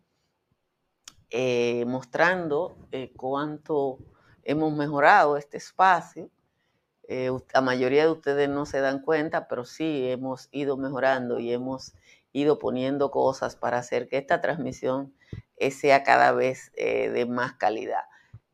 eh, 1.30 1.86
mostrando 1.86 2.75
eh, 2.91 3.13
cuánto 3.15 3.99
hemos 4.43 4.73
mejorado 4.73 5.38
este 5.38 5.58
espacio. 5.58 6.32
la 7.08 7.62
mayoría 7.62 8.06
de 8.06 8.12
ustedes 8.12 8.49
no 8.49 8.65
se 8.65 8.80
dan 8.82 9.02
cuenta, 9.02 9.47
pero 9.47 9.65
sí 9.65 10.10
hemos 10.10 10.49
ido 10.52 10.75
mejorando 10.78 11.39
y 11.39 11.54
hemos 11.54 11.93
ido 12.34 12.58
poniendo 12.58 13.12
cosas 13.12 13.56
para 13.56 13.78
hacer 13.78 14.08
que 14.08 14.17
esta 14.17 14.41
transmisión 14.41 15.13
sea 15.71 16.04
cada 16.04 16.32
vez 16.32 16.71
de 16.75 17.25
más 17.28 17.54
calidad. 17.54 18.09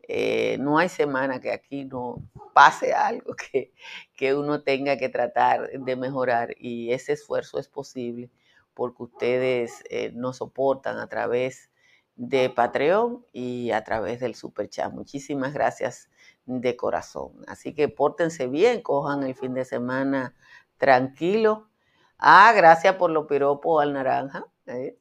Eh, 0.08 0.58
no 0.60 0.78
hay 0.78 0.90
semana 0.90 1.40
que 1.40 1.52
aquí 1.52 1.86
no 1.86 2.24
pase 2.54 2.94
algo 2.94 3.36
que, 3.52 3.74
que, 4.16 4.36
uno 4.36 4.62
tenga 4.62 4.98
que 4.98 5.10
tratar 5.10 5.70
de 5.72 5.96
mejorar 5.96 6.56
y 6.58 6.92
ese 6.92 7.14
esfuerzo 7.14 7.60
es 7.60 7.68
posible 7.68 8.30
porque 8.76 9.04
ustedes 9.04 9.84
eh, 9.90 10.12
nos 10.14 10.38
soportan 10.38 11.00
a 11.00 11.08
través 11.08 11.72
de 12.16 12.50
Patreon 12.50 13.26
y 13.34 13.72
a 13.72 13.84
través 13.84 14.20
del 14.20 14.36
Super 14.36 14.70
Chat. 14.70 14.94
Muchísimas 14.94 15.54
gracias 15.54 16.10
de 16.46 16.76
corazón. 16.76 17.34
Así 17.48 17.74
que 17.74 17.90
pórtense 17.90 18.48
bien, 18.48 18.82
cojan 18.82 19.24
el 19.24 19.36
fin 19.36 19.54
de 19.54 19.66
semana 19.66 20.36
tranquilo. 20.78 21.70
Ah, 22.18 22.54
gracias 22.56 22.96
por 22.96 23.12
los 23.12 23.28
piropos 23.28 23.82
al 23.82 23.94
naranja. 23.94 24.46
¿eh? 24.68 24.98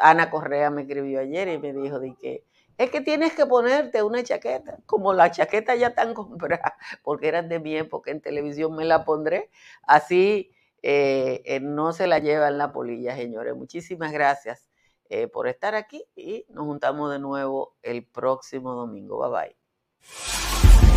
Ana 0.00 0.30
Correa 0.30 0.70
me 0.70 0.82
escribió 0.82 1.20
ayer 1.20 1.48
y 1.48 1.58
me 1.58 1.72
dijo 1.72 1.98
de 1.98 2.14
que 2.14 2.44
es 2.78 2.90
que 2.90 3.00
tienes 3.00 3.34
que 3.34 3.44
ponerte 3.44 4.02
una 4.02 4.22
chaqueta. 4.22 4.78
Como 4.86 5.12
la 5.12 5.30
chaqueta 5.30 5.74
ya 5.74 5.88
están 5.88 6.14
compradas, 6.14 6.72
porque 7.02 7.28
eran 7.28 7.48
de 7.48 7.58
mi 7.58 7.76
época 7.76 8.10
en 8.10 8.20
televisión, 8.20 8.74
me 8.74 8.84
la 8.84 9.04
pondré. 9.04 9.50
Así 9.82 10.52
eh, 10.82 11.42
eh, 11.44 11.60
no 11.60 11.92
se 11.92 12.06
la 12.06 12.20
lleva 12.20 12.48
en 12.48 12.56
la 12.56 12.72
polilla, 12.72 13.16
señores. 13.16 13.56
Muchísimas 13.56 14.12
gracias 14.12 14.70
eh, 15.10 15.26
por 15.26 15.48
estar 15.48 15.74
aquí 15.74 16.04
y 16.14 16.46
nos 16.50 16.64
juntamos 16.64 17.10
de 17.10 17.18
nuevo 17.18 17.76
el 17.82 18.04
próximo 18.06 18.74
domingo. 18.74 19.18
Bye 19.28 19.56
bye. 20.00 20.87